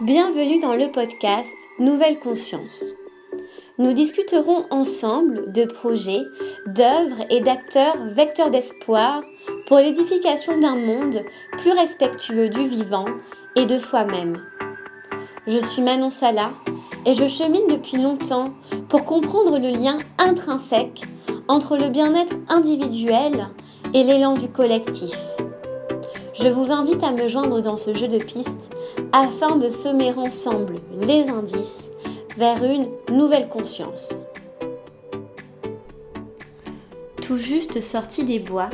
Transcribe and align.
Bienvenue 0.00 0.58
dans 0.58 0.74
le 0.74 0.90
podcast 0.90 1.54
Nouvelle 1.78 2.18
Conscience. 2.18 2.84
Nous 3.78 3.92
discuterons 3.92 4.66
ensemble 4.70 5.52
de 5.52 5.66
projets, 5.66 6.22
d'œuvres 6.66 7.24
et 7.30 7.40
d'acteurs 7.40 7.96
vecteurs 8.08 8.50
d'espoir 8.50 9.22
pour 9.68 9.76
l'édification 9.78 10.58
d'un 10.58 10.74
monde 10.74 11.20
plus 11.58 11.70
respectueux 11.70 12.48
du 12.48 12.66
vivant 12.66 13.04
et 13.54 13.66
de 13.66 13.78
soi-même. 13.78 14.42
Je 15.46 15.58
suis 15.58 15.80
Manon 15.80 16.10
Sala 16.10 16.50
et 17.06 17.14
je 17.14 17.28
chemine 17.28 17.68
depuis 17.68 17.98
longtemps 17.98 18.52
pour 18.88 19.04
comprendre 19.04 19.60
le 19.60 19.68
lien 19.68 19.98
intrinsèque 20.18 21.02
entre 21.46 21.76
le 21.76 21.90
bien-être 21.90 22.34
individuel 22.48 23.46
et 23.94 24.02
l'élan 24.02 24.34
du 24.34 24.48
collectif. 24.48 25.33
Je 26.44 26.50
vous 26.50 26.70
invite 26.70 27.02
à 27.02 27.10
me 27.10 27.26
joindre 27.26 27.62
dans 27.62 27.78
ce 27.78 27.94
jeu 27.94 28.06
de 28.06 28.22
pistes 28.22 28.70
afin 29.12 29.56
de 29.56 29.70
semer 29.70 30.12
ensemble 30.12 30.74
les 30.94 31.30
indices 31.30 31.90
vers 32.36 32.62
une 32.62 32.86
nouvelle 33.10 33.48
conscience. 33.48 34.26
Tout 37.22 37.38
juste 37.38 37.80
sorti 37.80 38.24
des 38.24 38.40
bois 38.40 38.68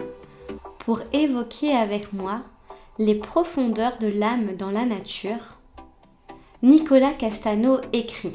pour 0.80 1.02
évoquer 1.12 1.73
avec 1.77 2.12
moi 2.12 2.41
les 2.98 3.14
profondeurs 3.14 3.98
de 3.98 4.09
l'âme 4.09 4.56
dans 4.56 4.73
la 4.73 4.84
nature, 4.84 5.61
Nicolas 6.64 7.14
Castano 7.14 7.77
écrit 7.92 8.33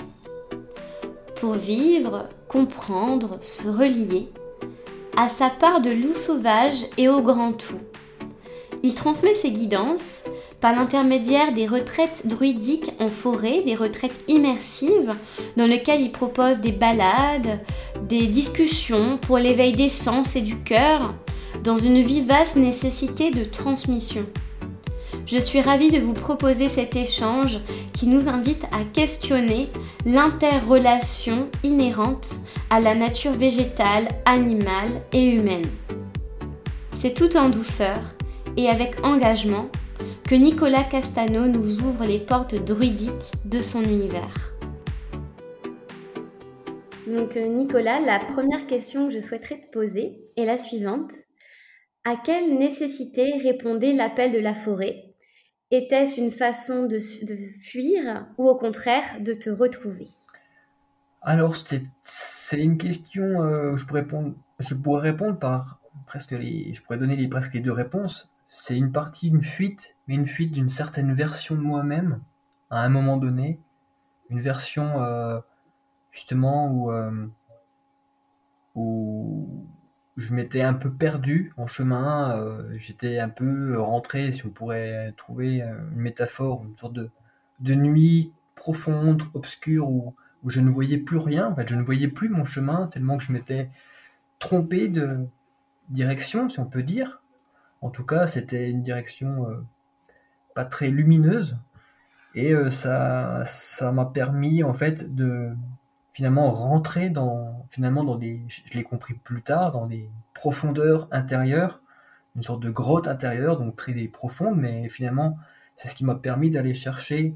Pour 1.42 1.56
vivre, 1.56 2.30
comprendre, 2.48 3.38
se 3.42 3.68
relier, 3.68 4.30
à 5.18 5.28
sa 5.28 5.50
part 5.50 5.82
de 5.82 5.90
loup 5.90 6.14
sauvage 6.14 6.86
et 6.98 7.10
au 7.10 7.22
grand 7.22 7.52
tout 7.52 7.82
il 8.86 8.94
transmet 8.94 9.34
ses 9.34 9.52
guidances 9.52 10.26
par 10.62 10.76
l'intermédiaire 10.76 11.54
des 11.54 11.66
retraites 11.66 12.28
druidiques 12.28 12.92
en 13.00 13.08
forêt, 13.08 13.64
des 13.66 13.74
retraites 13.74 14.24
immersives 14.28 15.12
dans 15.58 15.66
lesquelles 15.66 16.02
il 16.02 16.12
propose 16.12 16.60
des 16.60 16.72
balades, 16.72 17.60
des 18.08 18.28
discussions 18.28 19.18
pour 19.18 19.40
l'éveil 19.40 19.72
des 19.72 19.90
sens 19.90 20.36
et 20.36 20.42
du 20.42 20.60
cœur, 20.60 21.16
dans 21.64 21.78
une 21.78 22.04
vivace 22.04 22.56
nécessité 22.56 23.32
de 23.32 23.44
transmission. 23.44 24.24
Je 25.26 25.40
suis 25.40 25.62
ravie 25.62 25.90
de 25.90 26.00
vous 26.00 26.14
proposer 26.14 26.70
cet 26.70 26.96
échange 26.96 27.58
qui 27.92 28.06
nous 28.06 28.28
invite 28.28 28.66
à 28.66 28.84
questionner 28.94 29.70
l'interrelation 30.06 31.50
inhérente 31.64 32.36
à 32.70 32.80
la 32.80 32.94
nature 32.94 33.32
végétale, 33.32 34.10
animale 34.26 35.02
et 35.12 35.26
humaine. 35.26 35.70
C'est 36.94 37.16
tout 37.16 37.36
en 37.36 37.50
douceur 37.50 38.15
et 38.58 38.70
avec 38.70 39.04
engagement 39.04 39.70
que 40.28 40.36
Nicolas 40.36 40.84
Castano 40.84 41.48
nous 41.48 41.82
ouvre 41.82 42.06
les 42.06 42.20
portes 42.20 42.56
druidiques 42.56 43.32
de 43.46 43.62
son 43.62 43.84
univers. 43.84 44.54
Donc 47.08 47.38
euh, 47.38 47.46
Nicolas, 47.48 48.00
la 48.00 48.20
première 48.20 48.66
question 48.66 49.08
que 49.08 49.14
je 49.14 49.20
souhaiterais 49.20 49.62
te 49.62 49.72
poser 49.72 50.18
est 50.36 50.46
la 50.46 50.58
suivante. 50.58 51.12
À 52.04 52.16
quelle 52.16 52.58
nécessité 52.58 53.38
répondait 53.38 53.94
l'appel 53.94 54.32
de 54.32 54.40
la 54.40 54.56
forêt? 54.56 55.14
Était-ce 55.72 56.20
une 56.20 56.32
façon 56.32 56.86
de, 56.86 56.98
fuir 57.00 58.28
ou 58.38 58.48
au 58.48 58.56
contraire 58.56 59.06
de 59.20 59.34
te 59.34 59.50
retrouver? 59.50 60.08
Alors 61.22 61.56
c'est 61.56 62.62
une 62.62 62.78
question, 62.78 63.24
euh, 63.24 63.76
je, 63.76 63.86
pourrais 63.86 64.02
répondre, 64.02 64.36
je 64.60 64.76
pourrais 64.76 65.10
répondre 65.10 65.38
par 65.38 65.80
presque 66.06 66.32
les, 66.32 66.74
je 66.74 66.82
pourrais 66.82 66.98
donner 66.98 67.16
les, 67.16 67.28
presque 67.28 67.54
les 67.54 67.62
deux 67.62 67.72
réponses 67.72 68.30
c'est 68.48 68.78
une 68.78 68.92
partie, 68.92 69.28
une 69.30 69.44
fuite, 69.44 69.96
mais 70.08 70.16
une 70.16 70.28
fuite 70.28 70.52
d'une 70.52 70.70
certaine 70.70 71.14
version 71.14 71.56
de 71.56 71.62
moi-même, 71.62 72.22
à 72.70 72.84
un 72.84 72.90
moment 72.90 73.18
donné, 73.18 73.60
une 74.30 74.40
version 74.40 75.02
euh, 75.02 75.40
justement 76.12 76.68
où, 76.72 76.92
euh, 76.92 77.28
où 78.76 79.66
je 80.18 80.34
m'étais 80.34 80.62
un 80.62 80.74
peu 80.74 80.92
perdu 80.92 81.54
en 81.58 81.68
chemin, 81.68 82.38
euh, 82.38 82.76
j'étais 82.78 83.20
un 83.20 83.30
peu 83.30 83.80
rentré, 83.80 84.32
si 84.32 84.46
on 84.46 84.50
pourrait 84.50 85.14
trouver 85.18 85.62
une 85.62 85.98
métaphore, 86.02 86.64
une 86.64 86.78
sorte 86.78 86.94
de, 86.94 87.12
de 87.60 87.76
nuit 87.76 88.32
profonde, 88.56 89.24
obscure, 89.34 89.90
où, 89.90 90.16
où 90.44 90.50
je 90.50 90.62
ne 90.62 90.70
voyais 90.70 90.98
plus 90.98 91.18
rien, 91.18 91.48
en 91.48 91.56
fait 91.56 91.68
je 91.68 91.76
ne 91.76 91.84
voyais 91.84 92.08
plus 92.08 92.30
mon 92.30 92.46
chemin, 92.46 92.88
tellement 92.88 93.18
que 93.18 93.24
je 93.24 93.34
m'étais 93.34 93.70
trompé 94.40 94.88
de 94.88 95.26
direction, 95.90 96.50
si 96.50 96.60
on 96.60 96.66
peut 96.66 96.84
dire. 96.84 97.22
En 97.86 97.92
tout 97.92 98.04
cas, 98.04 98.26
c'était 98.26 98.68
une 98.68 98.82
direction 98.82 99.48
euh, 99.48 99.64
pas 100.56 100.66
très 100.66 100.90
lumineuse. 100.90 101.56
Et 102.34 102.52
euh, 102.52 102.72
ça, 102.72 103.46
ça 103.46 103.92
m'a 103.92 104.06
permis 104.06 104.64
en 104.64 104.74
fait 104.74 105.14
de 105.14 105.56
finalement 106.12 106.50
rentrer 106.50 107.12
dans 107.12 107.68
finalement 107.70 108.04
dans 108.04 108.16
des, 108.16 108.42
je 108.48 108.74
l'ai 108.74 108.84
compris 108.84 109.14
plus 109.14 109.44
tard, 109.44 109.72
dans 109.72 109.86
des 109.86 110.10
profondeurs 110.34 111.08
intérieures, 111.12 111.80
une 112.36 112.42
sorte 112.42 112.64
de 112.64 112.72
grotte 112.72 113.08
intérieure, 113.08 113.60
donc 113.60 113.76
très 113.76 113.94
profonde, 114.08 114.58
mais 114.58 114.90
finalement 114.90 115.38
c'est 115.76 115.88
ce 115.88 115.94
qui 115.94 116.06
m'a 116.06 116.16
permis 116.16 116.50
d'aller 116.50 116.74
chercher 116.74 117.36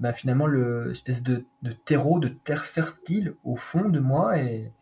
ben, 0.00 0.14
finalement 0.14 0.46
le 0.46 0.92
espèce 0.92 1.22
de, 1.22 1.44
terreau, 1.84 2.20
de 2.20 2.28
terre 2.28 2.64
fertile 2.64 3.34
au 3.44 3.56
fond 3.56 3.90
de 3.90 4.00
moi, 4.00 4.38
et, 4.38 4.72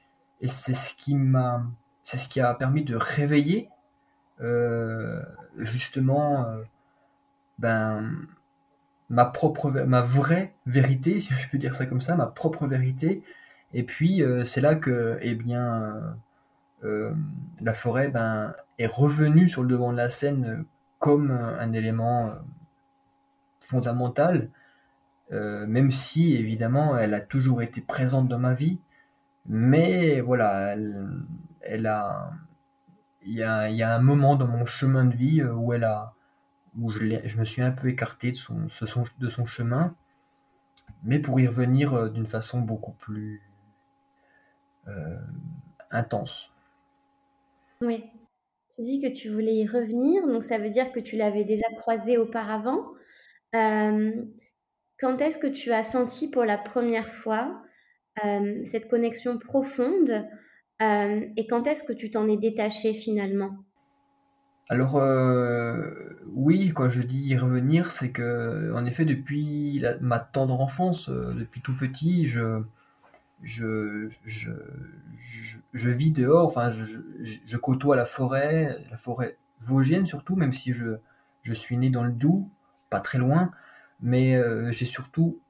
et 0.41 0.47
c'est 0.47 0.75
ce 0.75 0.95
qui 0.95 1.17
m'a, 1.17 1.67
c'est 2.05 2.19
ce 2.19 2.29
qui 2.29 2.41
a 2.41 2.55
permis 2.55 2.85
de 2.85 2.95
réveiller 2.95 3.69
justement 5.57 6.47
euh, 6.47 6.63
ben, 7.59 8.13
ma 9.09 9.25
propre, 9.25 9.71
ma 9.71 10.03
vraie 10.03 10.55
vérité, 10.67 11.21
si 11.21 11.33
je 11.35 11.49
peux 11.49 11.59
dire 11.59 11.75
ça 11.75 11.87
comme 11.87 12.01
ça, 12.01 12.15
ma 12.15 12.27
propre 12.27 12.67
vérité. 12.67 13.23
Et 13.73 13.83
puis 13.85 14.23
euh, 14.23 14.45
c'est 14.45 14.61
là 14.61 14.75
que, 14.75 15.19
eh 15.23 15.35
bien, 15.35 16.17
la 17.61 17.75
forêt 17.75 18.09
ben, 18.09 18.55
est 18.79 18.87
revenue 18.87 19.49
sur 19.49 19.63
le 19.63 19.69
devant 19.69 19.93
de 19.93 19.99
la 19.99 20.11
scène 20.11 20.65
comme 20.99 21.31
un 21.31 21.73
élément 21.73 22.33
fondamental, 23.61 24.49
même 25.31 25.91
si 25.91 26.35
évidemment 26.35 26.97
elle 26.97 27.15
a 27.15 27.21
toujours 27.21 27.63
été 27.63 27.83
présente 27.83 28.29
dans 28.29 28.39
ma 28.39 28.55
vie, 28.55 28.79
mais 29.47 30.21
voilà, 30.21 30.75
elle 31.61 31.87
a, 31.87 32.33
il 33.23 33.35
y 33.35 33.43
a, 33.43 33.95
un 33.95 34.01
moment 34.01 34.37
dans 34.37 34.47
mon 34.47 34.65
chemin 34.65 35.05
de 35.05 35.15
vie 35.15 35.41
euh, 35.41 35.53
où 35.53 35.73
elle 35.73 35.85
a, 35.85 36.15
où 36.79 36.91
je, 36.91 37.39
me 37.39 37.45
suis 37.45 37.63
un 37.63 37.71
peu 37.71 37.89
écarté 37.89 38.31
de 38.31 38.37
son, 38.37 38.67
de 39.19 39.29
son 39.29 39.47
chemin, 39.47 39.95
mais 41.03 41.19
pour 41.19 41.39
y 41.41 41.47
revenir 41.47 41.95
euh, 41.95 42.09
d'une 42.09 42.27
façon 42.27 42.61
beaucoup 42.61 42.93
plus 42.93 43.43
euh, 44.89 45.19
intense. 45.91 46.53
Oui. 47.83 48.05
Tu 48.75 48.83
dis 48.83 49.01
que 49.01 49.13
tu 49.13 49.31
voulais 49.31 49.57
y 49.57 49.67
revenir, 49.67 50.27
donc 50.27 50.43
ça 50.43 50.59
veut 50.59 50.71
dire 50.71 50.93
que 50.93 51.01
tu 51.01 51.17
l'avais 51.17 51.45
déjà 51.45 51.69
croisé 51.77 52.17
auparavant. 52.17 52.87
quand 53.53 55.21
est-ce 55.21 55.39
que 55.39 55.47
tu 55.47 55.73
as 55.73 55.85
senti 55.85 56.31
pour 56.31 56.45
la 56.45 56.57
première 56.57 57.09
fois 57.09 57.63
cette 58.65 58.89
connexion 58.89 59.39
profonde 59.39 60.27
euh, 60.81 61.27
et 61.37 61.47
quand 61.47 61.67
est-ce 61.67 61.85
que 61.85 61.93
tu 61.93 62.11
t'en 62.11 62.27
es 62.29 62.37
détaché 62.37 62.95
finalement? 62.95 63.57
Alors 64.69 64.97
euh, 64.97 65.91
oui, 66.33 66.73
quand 66.75 66.89
je 66.89 67.03
dis 67.03 67.21
y 67.21 67.37
revenir, 67.37 67.91
c'est 67.91 68.11
que 68.11 68.73
en 68.75 68.87
effet 68.87 69.05
depuis 69.05 69.85
ma 70.01 70.21
tendre 70.21 70.61
enfance, 70.61 71.11
euh, 71.11 71.35
depuis 71.35 71.61
tout 71.61 71.77
petit, 71.77 72.27
je 72.27 72.63
vis 75.73 76.13
dehors, 76.13 76.47
enfin 76.47 76.73
je, 76.73 77.57
côtoie 77.57 77.97
la 77.97 78.07
forêt, 78.07 78.79
la 78.91 78.97
forêt 78.97 79.37
vosgienne 79.61 80.07
surtout, 80.07 80.37
même 80.37 80.53
si 80.53 80.73
je, 80.73 80.95
suis 81.53 81.77
né 81.77 81.91
dans 81.91 82.05
le 82.05 82.13
Doubs, 82.13 82.49
pas 82.91 83.01
très 83.01 83.19
loin, 83.19 83.51
mais 84.01 84.41
j'ai 84.71 84.87
surtout 84.87 85.41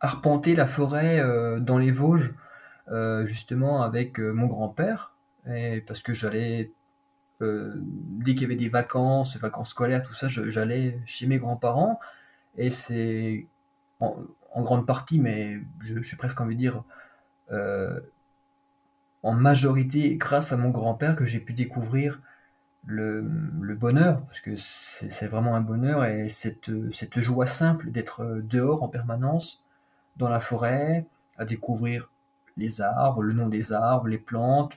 arpenté 0.00 0.56
la 0.56 0.66
forêt 0.66 1.22
dans 1.60 1.78
les 1.78 1.90
Vosges 1.90 2.34
justement 3.24 3.82
avec 3.82 4.20
euh, 4.20 4.32
mon 4.32 4.46
grand-père, 4.46 5.16
parce 5.86 6.00
que 6.00 6.12
j'allais 6.12 6.72
euh, 7.42 7.72
dès 7.76 8.32
qu'il 8.32 8.42
y 8.42 8.44
avait 8.44 8.56
des 8.56 8.68
vacances, 8.68 9.36
vacances 9.36 9.70
scolaires, 9.70 10.02
tout 10.02 10.14
ça, 10.14 10.28
j'allais 10.28 11.00
chez 11.06 11.26
mes 11.26 11.38
grands-parents. 11.38 12.00
Et 12.56 12.70
c'est 12.70 13.46
en, 14.00 14.16
grande 14.56 14.86
partie, 14.86 15.18
mais 15.18 15.60
j'ai 15.80 16.16
presque 16.16 16.40
envie 16.40 16.54
de 16.54 16.60
dire 16.60 16.84
en 19.22 19.32
majorité 19.32 20.16
grâce 20.16 20.52
à 20.52 20.56
mon 20.56 20.70
grand-père 20.70 21.16
que 21.16 21.24
j'ai 21.24 21.40
pu 21.40 21.54
découvrir 21.54 22.20
le, 22.86 23.22
bonheur, 23.74 24.22
parce 24.26 24.40
que 24.40 24.56
c'est 24.56 25.26
vraiment 25.26 25.56
un 25.56 25.60
bonheur 25.60 26.04
et 26.04 26.28
cette, 26.28 26.70
cette 26.92 27.20
joie 27.20 27.46
simple 27.46 27.90
d'être 27.90 28.40
dehors 28.42 28.82
en 28.82 28.88
permanence, 28.88 29.62
dans 30.16 30.28
la 30.28 30.40
forêt, 30.40 31.06
à 31.36 31.44
découvrir 31.44 32.10
les 32.56 32.80
arbres, 32.80 33.22
le 33.22 33.32
nom 33.32 33.48
des 33.48 33.72
arbres, 33.72 34.08
les 34.08 34.18
plantes, 34.18 34.76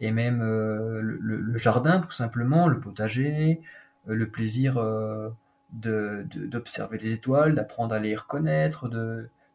et 0.00 0.10
même 0.10 0.40
euh, 0.42 1.00
le, 1.02 1.56
jardin 1.56 2.00
tout 2.00 2.10
simplement, 2.10 2.68
le 2.68 2.80
potager, 2.80 3.60
euh, 4.08 4.14
le 4.14 4.28
plaisir 4.28 4.78
euh, 4.78 5.30
d'observer 5.70 6.98
les 6.98 7.12
étoiles, 7.12 7.54
d'apprendre 7.54 7.94
à 7.94 7.98
les 7.98 8.14
reconnaître, 8.14 8.88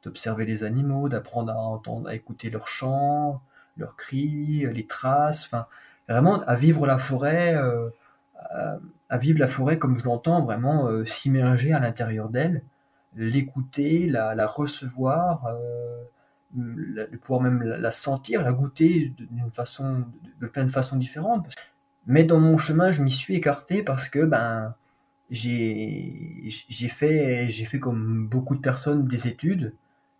d'observer 0.03 0.45
les 0.45 0.63
animaux, 0.63 1.09
d'apprendre 1.09 1.53
à 1.53 1.57
entendre, 1.57 2.09
à 2.09 2.15
écouter 2.15 2.49
leurs 2.49 2.67
chants, 2.67 3.41
leurs 3.77 3.95
cris, 3.95 4.65
les 4.73 4.87
traces, 4.87 5.45
enfin, 5.45 5.65
vraiment 6.07 6.41
à 6.41 6.55
vivre 6.55 6.85
la 6.85 6.97
forêt, 6.97 7.55
euh, 7.55 7.89
à, 9.09 9.17
vivre 9.17 9.39
la 9.39 9.47
forêt 9.47 9.77
comme 9.77 9.97
je 9.97 10.03
l'entends, 10.05 10.41
vraiment 10.43 10.89
s'immerger 11.05 11.71
à 11.71 11.79
l'intérieur 11.79 12.29
d'elle, 12.29 12.63
l'écouter, 13.15 14.07
la, 14.07 14.45
recevoir, 14.45 15.47
euh, 16.57 17.07
pouvoir 17.21 17.41
même 17.41 17.61
la, 17.63 17.91
sentir, 17.91 18.43
la 18.43 18.53
goûter 18.53 19.13
d'une 19.17 19.51
façon, 19.51 20.05
de 20.39 20.47
plein 20.47 20.63
de 20.63 20.71
façons 20.71 20.97
différentes. 20.97 21.49
Mais 22.07 22.23
dans 22.23 22.39
mon 22.39 22.57
chemin, 22.57 22.91
je 22.91 23.03
m'y 23.03 23.11
suis 23.11 23.35
écarté 23.35 23.83
parce 23.83 24.09
que 24.09 24.25
ben 24.25 24.75
j'ai 25.29 26.49
fait 26.89 27.49
j'ai 27.49 27.65
fait 27.65 27.79
comme 27.79 28.27
beaucoup 28.27 28.55
de 28.55 28.61
personnes 28.61 29.05
des 29.05 29.27
études 29.27 29.75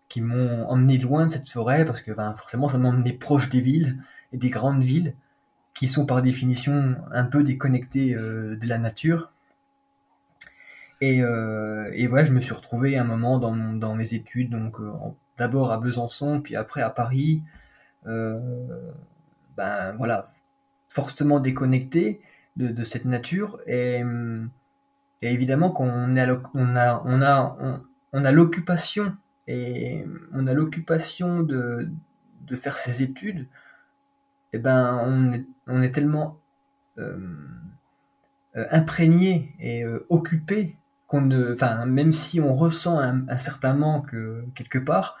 qui 0.08 0.20
m'ont 0.20 0.66
emmené 0.68 0.98
loin 0.98 1.26
de 1.26 1.30
cette 1.30 1.48
forêt 1.48 1.84
parce 1.84 2.02
que 2.02 2.12
ben, 2.12 2.34
forcément 2.34 2.68
ça 2.68 2.78
m'a 2.78 2.88
emmené 2.88 3.12
proche 3.12 3.48
des 3.48 3.60
villes 3.60 4.02
et 4.32 4.38
des 4.38 4.50
grandes 4.50 4.82
villes 4.82 5.14
qui 5.74 5.88
sont 5.88 6.06
par 6.06 6.22
définition 6.22 6.96
un 7.12 7.24
peu 7.24 7.42
déconnectées 7.42 8.14
euh, 8.14 8.56
de 8.56 8.66
la 8.66 8.78
nature. 8.78 9.32
Et, 11.00 11.22
euh, 11.22 11.90
et 11.94 12.06
voilà, 12.06 12.24
je 12.24 12.32
me 12.32 12.40
suis 12.40 12.52
retrouvé 12.52 12.98
un 12.98 13.04
moment 13.04 13.38
dans, 13.38 13.56
dans 13.56 13.94
mes 13.94 14.14
études, 14.14 14.50
donc 14.50 14.80
euh, 14.80 14.92
d'abord 15.40 15.72
à 15.72 15.78
Besançon, 15.78 16.40
puis 16.40 16.54
après 16.54 16.82
à 16.82 16.90
Paris. 16.90 17.42
ben 18.04 19.92
voilà, 19.98 20.26
fortement 20.88 21.40
déconnecté 21.40 22.20
de, 22.56 22.84
cette 22.84 23.04
nature. 23.04 23.60
Et, 23.66 24.02
évidemment, 25.22 25.70
qu'on 25.70 25.90
on 25.90 26.16
a, 26.16 26.40
on 26.54 26.76
a, 26.76 27.02
on 27.06 27.22
a, 27.22 27.80
on 28.12 28.24
a 28.24 28.32
l'occupation 28.32 29.16
et 29.46 30.04
on 30.32 30.46
a 30.46 30.54
l'occupation 30.54 31.40
de, 31.42 31.90
de 32.50 32.56
faire 32.56 32.76
ses 32.76 33.02
études, 33.02 33.46
et 34.52 34.56
eh 34.56 34.58
ben 34.58 35.42
on 35.66 35.82
est, 35.82 35.90
tellement 35.92 36.40
euh, 36.98 37.16
euh, 38.56 38.66
imprégné 38.72 39.54
et 39.60 39.84
euh, 39.84 40.04
occupé 40.08 40.76
ne, 41.12 41.84
même 41.86 42.12
si 42.12 42.40
on 42.40 42.54
ressent 42.54 42.98
un, 42.98 43.36
certain 43.36 43.74
manque 43.74 44.14
quelque 44.54 44.78
part, 44.78 45.18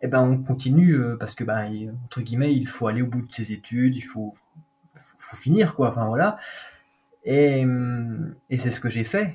eh 0.00 0.08
ben 0.08 0.20
on 0.20 0.38
continue 0.38 0.96
parce 1.18 1.34
que 1.34 1.44
ben 1.44 1.96
entre 2.04 2.20
guillemets 2.22 2.54
il 2.54 2.68
faut 2.68 2.86
aller 2.86 3.02
au 3.02 3.06
bout 3.06 3.22
de 3.22 3.32
ses 3.32 3.52
études, 3.52 3.96
il 3.96 4.02
faut, 4.02 4.34
finir 5.34 5.74
quoi, 5.74 5.88
enfin 5.88 6.06
voilà. 6.06 6.38
Et, 7.24 7.64
et 8.50 8.58
c'est 8.58 8.70
ce 8.70 8.80
que 8.80 8.88
j'ai 8.88 9.04
fait. 9.04 9.34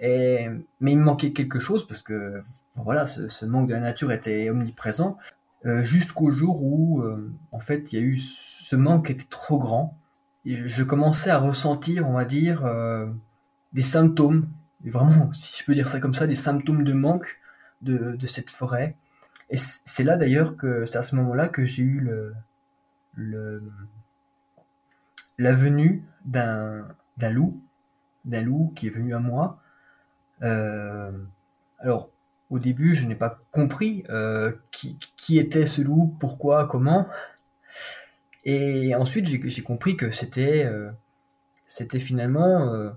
Mais 0.00 0.62
il 0.80 0.98
me 0.98 1.04
manquait 1.04 1.32
quelque 1.32 1.58
chose 1.58 1.86
parce 1.86 2.02
que 2.02 2.42
voilà, 2.76 3.04
ce, 3.04 3.44
manque 3.44 3.68
de 3.68 3.74
la 3.74 3.80
nature 3.80 4.12
était 4.12 4.50
omniprésent 4.50 5.18
euh, 5.66 5.82
jusqu'au 5.82 6.30
jour 6.30 6.62
où, 6.62 7.02
euh, 7.02 7.32
en 7.50 7.58
fait, 7.58 7.92
il 7.92 7.98
y 7.98 8.02
a 8.02 8.04
eu 8.04 8.16
ce 8.16 8.76
manque 8.76 9.10
était 9.10 9.26
trop 9.28 9.58
grand. 9.58 9.98
Je 10.44 10.82
commençais 10.84 11.30
à 11.30 11.38
ressentir, 11.38 12.08
on 12.08 12.12
va 12.12 12.24
dire, 12.24 12.64
euh, 12.64 13.06
des 13.72 13.82
symptômes, 13.82 14.48
vraiment, 14.84 15.30
si 15.32 15.60
je 15.60 15.64
peux 15.64 15.74
dire 15.74 15.88
ça 15.88 16.00
comme 16.00 16.14
ça, 16.14 16.26
des 16.26 16.36
symptômes 16.36 16.84
de 16.84 16.92
manque 16.92 17.40
de, 17.82 18.16
de 18.16 18.26
cette 18.26 18.50
forêt. 18.50 18.96
Et 19.50 19.56
c'est 19.56 20.04
là 20.04 20.16
d'ailleurs 20.16 20.56
que 20.56 20.84
c'est 20.84 20.98
à 20.98 21.02
ce 21.02 21.16
moment-là 21.16 21.48
que 21.48 21.64
j'ai 21.64 21.82
eu 21.82 22.00
le, 22.00 22.34
le 23.14 23.62
la 25.38 25.52
venue 25.52 26.04
d'un 26.24 26.86
d'un 27.16 27.30
loup, 27.30 27.62
d'un 28.24 28.42
loup 28.42 28.72
qui 28.76 28.88
est 28.88 28.90
venu 28.90 29.14
à 29.14 29.20
moi. 29.20 29.60
alors 31.78 32.10
au 32.50 32.58
début, 32.58 32.94
je 32.94 33.06
n'ai 33.06 33.14
pas 33.14 33.40
compris 33.50 34.04
euh, 34.08 34.52
qui, 34.70 34.98
qui, 35.16 35.38
était 35.38 35.66
ce 35.66 35.82
loup, 35.82 36.16
pourquoi, 36.18 36.66
comment. 36.66 37.06
Et 38.44 38.94
ensuite, 38.94 39.26
j'ai 39.26 39.62
compris 39.62 39.96
que 39.96 40.10
c'était 40.10 40.64
euh, 40.64 40.90
c'était 41.66 42.00
finalement 42.00 42.72
euh, 42.72 42.90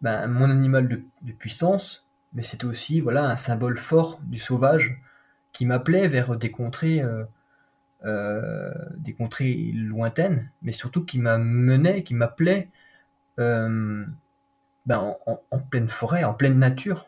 ben, 0.00 0.26
mon 0.26 0.50
animal 0.50 0.88
de 0.88 1.32
puissance, 1.32 2.08
mais 2.32 2.42
c'était 2.42 2.64
aussi 2.64 3.00
voilà 3.00 3.24
un 3.24 3.36
symbole 3.36 3.78
fort 3.78 4.20
du 4.22 4.38
sauvage 4.38 5.00
qui 5.52 5.66
m'appelait 5.66 6.08
vers 6.08 6.36
des 6.36 6.50
contrées 6.50 7.02
des 8.02 9.12
contrées 9.14 9.72
lointaines, 9.74 10.50
mais 10.62 10.72
surtout 10.72 11.04
qui 11.04 11.18
m'amenait, 11.18 12.02
qui 12.02 12.14
m'appelait 12.14 12.68
ben, 13.36 14.06
en, 14.86 15.42
en, 15.50 15.58
pleine 15.58 15.88
forêt, 15.88 16.24
en 16.24 16.32
pleine 16.34 16.58
nature. 16.58 17.06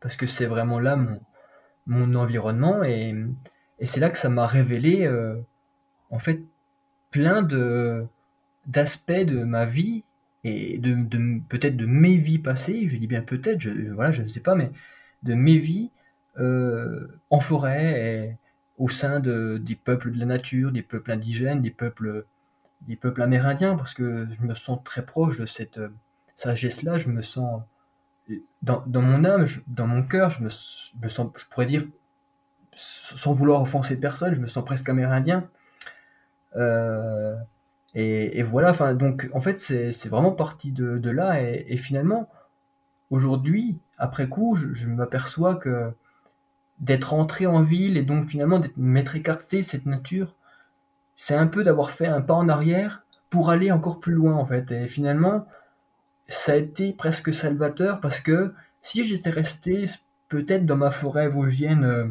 Parce 0.00 0.16
que 0.16 0.26
c'est 0.26 0.46
vraiment 0.46 0.78
là 0.78 0.96
mon, 0.96 1.20
mon 1.88 2.14
environnement 2.14 2.84
et, 2.84 3.14
et 3.80 3.86
c'est 3.86 3.98
là 3.98 4.10
que 4.10 4.18
ça 4.18 4.28
m'a 4.28 4.46
révélé 4.46 5.06
euh, 5.06 5.36
en 6.10 6.18
fait 6.18 6.42
plein 7.10 7.42
de 7.42 8.06
d'aspects 8.66 9.12
de 9.12 9.42
ma 9.44 9.64
vie 9.64 10.04
et 10.44 10.78
de, 10.78 11.40
peut-être 11.48 11.76
de 11.76 11.86
mes 11.86 12.16
vies 12.16 12.38
passées, 12.38 12.88
je 12.88 12.96
dis 12.96 13.06
bien 13.06 13.22
peut-être, 13.22 13.60
je, 13.60 13.70
voilà, 13.92 14.12
je 14.12 14.22
ne 14.22 14.28
sais 14.28 14.40
pas, 14.40 14.54
mais 14.54 14.70
de 15.22 15.34
mes 15.34 15.58
vies 15.58 15.90
euh, 16.38 17.08
en 17.30 17.40
forêt 17.40 18.38
au 18.76 18.88
sein 18.88 19.18
de, 19.20 19.60
des 19.60 19.74
peuples 19.74 20.12
de 20.12 20.18
la 20.18 20.26
nature, 20.26 20.70
des 20.70 20.82
peuples 20.82 21.10
indigènes, 21.10 21.60
des 21.60 21.70
peuples, 21.70 22.26
des 22.82 22.96
peuples 22.96 23.22
amérindiens, 23.22 23.76
parce 23.76 23.92
que 23.92 24.28
je 24.30 24.46
me 24.46 24.54
sens 24.54 24.82
très 24.84 25.04
proche 25.04 25.38
de 25.38 25.46
cette 25.46 25.78
euh, 25.78 25.88
sagesse-là, 26.36 26.96
je 26.96 27.08
me 27.08 27.22
sens 27.22 27.62
dans, 28.62 28.82
mon 28.86 29.24
âme, 29.24 29.46
dans 29.66 29.86
mon 29.86 30.02
cœur, 30.02 30.30
je 30.30 30.44
me, 30.44 30.48
sens, 30.48 30.92
je 31.36 31.44
pourrais 31.50 31.66
dire, 31.66 31.86
sans 32.74 33.32
vouloir 33.32 33.62
offenser 33.62 33.96
personne, 33.98 34.34
je 34.34 34.40
me 34.40 34.46
sens 34.46 34.64
presque 34.64 34.88
amérindien. 34.88 35.48
Euh, 36.56 37.34
et, 38.00 38.44
voilà, 38.44 38.70
enfin, 38.70 38.94
donc 38.94 39.28
en 39.32 39.40
fait, 39.40 39.58
c'est 39.58 40.08
vraiment 40.08 40.30
parti 40.30 40.70
de, 40.70 41.10
là. 41.10 41.42
Et, 41.42 41.76
finalement, 41.76 42.28
aujourd'hui, 43.10 43.76
après 43.98 44.28
coup, 44.28 44.54
je, 44.54 44.86
m'aperçois 44.86 45.56
que 45.56 45.90
d'être 46.78 47.12
entré 47.12 47.46
en 47.46 47.60
ville 47.60 47.96
et 47.96 48.04
donc 48.04 48.28
finalement 48.28 48.60
d'être 48.60 48.76
m'être 48.76 49.16
écarté 49.16 49.64
cette 49.64 49.84
nature, 49.84 50.36
c'est 51.16 51.34
un 51.34 51.48
peu 51.48 51.64
d'avoir 51.64 51.90
fait 51.90 52.06
un 52.06 52.20
pas 52.20 52.34
en 52.34 52.48
arrière 52.48 53.04
pour 53.30 53.50
aller 53.50 53.72
encore 53.72 53.98
plus 53.98 54.12
loin 54.12 54.36
en 54.36 54.46
fait. 54.46 54.70
Et 54.70 54.86
finalement, 54.86 55.48
ça 56.28 56.52
a 56.52 56.56
été 56.56 56.92
presque 56.92 57.32
salvateur 57.32 58.00
parce 58.00 58.20
que 58.20 58.54
si 58.80 59.02
j'étais 59.02 59.30
resté 59.30 59.86
peut-être 60.28 60.66
dans 60.66 60.76
ma 60.76 60.92
forêt 60.92 61.26
vosgienne, 61.26 61.84
euh, 61.84 62.06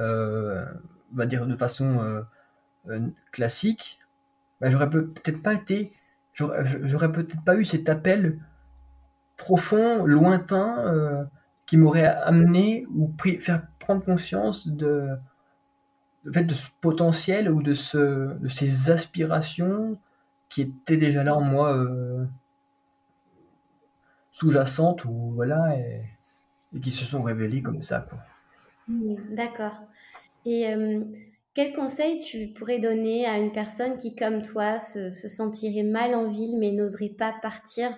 euh, 0.00 0.64
on 1.12 1.16
va 1.16 1.26
dire 1.26 1.46
de 1.46 1.54
façon 1.54 2.24
euh, 2.88 3.00
classique, 3.30 3.99
bah, 4.60 4.70
j'aurais 4.70 4.90
peut-être 4.90 5.42
pas 5.42 5.54
été, 5.54 5.92
j'aurais 6.32 7.12
peut-être 7.12 7.42
pas 7.44 7.56
eu 7.56 7.64
cet 7.64 7.88
appel 7.88 8.38
profond, 9.36 10.04
lointain, 10.04 11.28
qui 11.66 11.76
m'aurait 11.76 12.06
amené 12.06 12.86
ou 12.94 13.12
faire 13.38 13.62
prendre 13.78 14.02
conscience 14.02 14.68
de, 14.68 15.08
fait, 16.32 16.44
de 16.44 16.54
ce 16.54 16.68
potentiel 16.80 17.50
ou 17.50 17.62
de, 17.62 17.74
ce, 17.74 18.38
de 18.38 18.48
ces 18.48 18.90
aspirations 18.90 19.98
qui 20.48 20.62
étaient 20.62 20.96
déjà 20.96 21.24
là 21.24 21.36
en 21.36 21.40
moi 21.40 21.74
sous-jacentes 24.32 25.04
ou 25.04 25.32
voilà 25.34 25.76
et, 25.76 26.04
qui 26.80 26.90
se 26.90 27.04
sont 27.04 27.22
révélées 27.22 27.62
comme 27.62 27.82
ça. 27.82 28.06
D'accord. 28.88 29.74
Et 30.44 30.72
euh, 30.72 31.04
quel 31.54 31.72
conseil 31.74 32.20
tu 32.20 32.48
pourrais 32.48 32.78
donner 32.78 33.26
à 33.26 33.38
une 33.38 33.52
personne 33.52 33.96
qui, 33.96 34.14
comme 34.14 34.42
toi, 34.42 34.78
se, 34.78 35.10
sentirait 35.12 35.82
mal 35.82 36.14
en 36.14 36.26
ville 36.26 36.58
mais 36.58 36.70
n'oserait 36.70 37.14
pas 37.16 37.34
partir? 37.42 37.96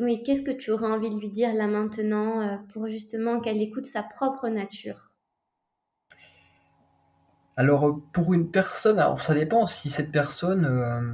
Mais 0.00 0.22
qu'est-ce 0.22 0.42
que 0.42 0.50
tu 0.50 0.70
aurais 0.70 0.90
envie 0.90 1.10
de 1.10 1.18
lui 1.18 1.30
dire 1.30 1.52
là 1.54 1.66
maintenant 1.66 2.40
euh, 2.40 2.56
pour 2.72 2.88
justement 2.88 3.40
qu'elle 3.40 3.60
écoute 3.60 3.86
sa 3.86 4.02
propre 4.02 4.48
nature? 4.48 5.10
Alors 7.56 8.00
pour 8.12 8.32
une 8.32 8.50
personne, 8.50 8.98
alors 8.98 9.20
ça 9.20 9.34
dépend 9.34 9.66
si 9.66 9.90
cette 9.90 10.10
personne 10.10 10.64
euh, 10.64 11.12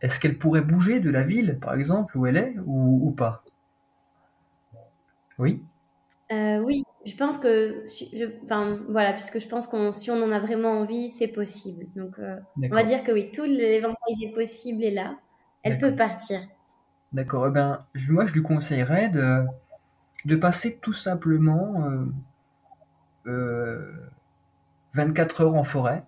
est-ce 0.00 0.20
qu'elle 0.20 0.38
pourrait 0.38 0.60
bouger 0.60 1.00
de 1.00 1.10
la 1.10 1.22
ville, 1.22 1.58
par 1.60 1.74
exemple, 1.74 2.16
où 2.16 2.26
elle 2.26 2.36
est, 2.36 2.54
ou, 2.66 3.10
pas? 3.16 3.42
Oui. 5.38 5.62
Euh, 6.32 6.60
Oui, 6.60 6.84
je 7.06 7.16
pense 7.16 7.38
que, 7.38 7.82
enfin, 8.44 8.78
voilà, 8.88 9.12
puisque 9.12 9.40
je 9.40 9.48
pense 9.48 9.66
que 9.66 9.92
si 9.92 10.10
on 10.10 10.22
en 10.22 10.32
a 10.32 10.38
vraiment 10.38 10.72
envie, 10.72 11.08
c'est 11.08 11.28
possible. 11.28 11.86
Donc, 11.96 12.18
euh, 12.18 12.36
on 12.62 12.68
va 12.68 12.82
dire 12.82 13.04
que 13.04 13.12
oui, 13.12 13.30
tout 13.30 13.44
l'éventail 13.44 14.16
des 14.20 14.32
possibles 14.32 14.84
est 14.84 14.90
là. 14.90 15.16
Elle 15.62 15.78
peut 15.78 15.94
partir. 15.94 16.40
D'accord. 17.12 17.46
Eh 17.48 17.50
ben, 17.50 17.84
moi, 18.08 18.26
je 18.26 18.34
lui 18.34 18.42
conseillerais 18.42 19.08
de, 19.08 19.44
de 20.24 20.36
passer 20.36 20.78
tout 20.78 20.92
simplement 20.92 21.90
24 23.24 25.40
euh, 25.40 25.44
heures 25.44 25.54
en 25.54 25.64
forêt 25.64 26.04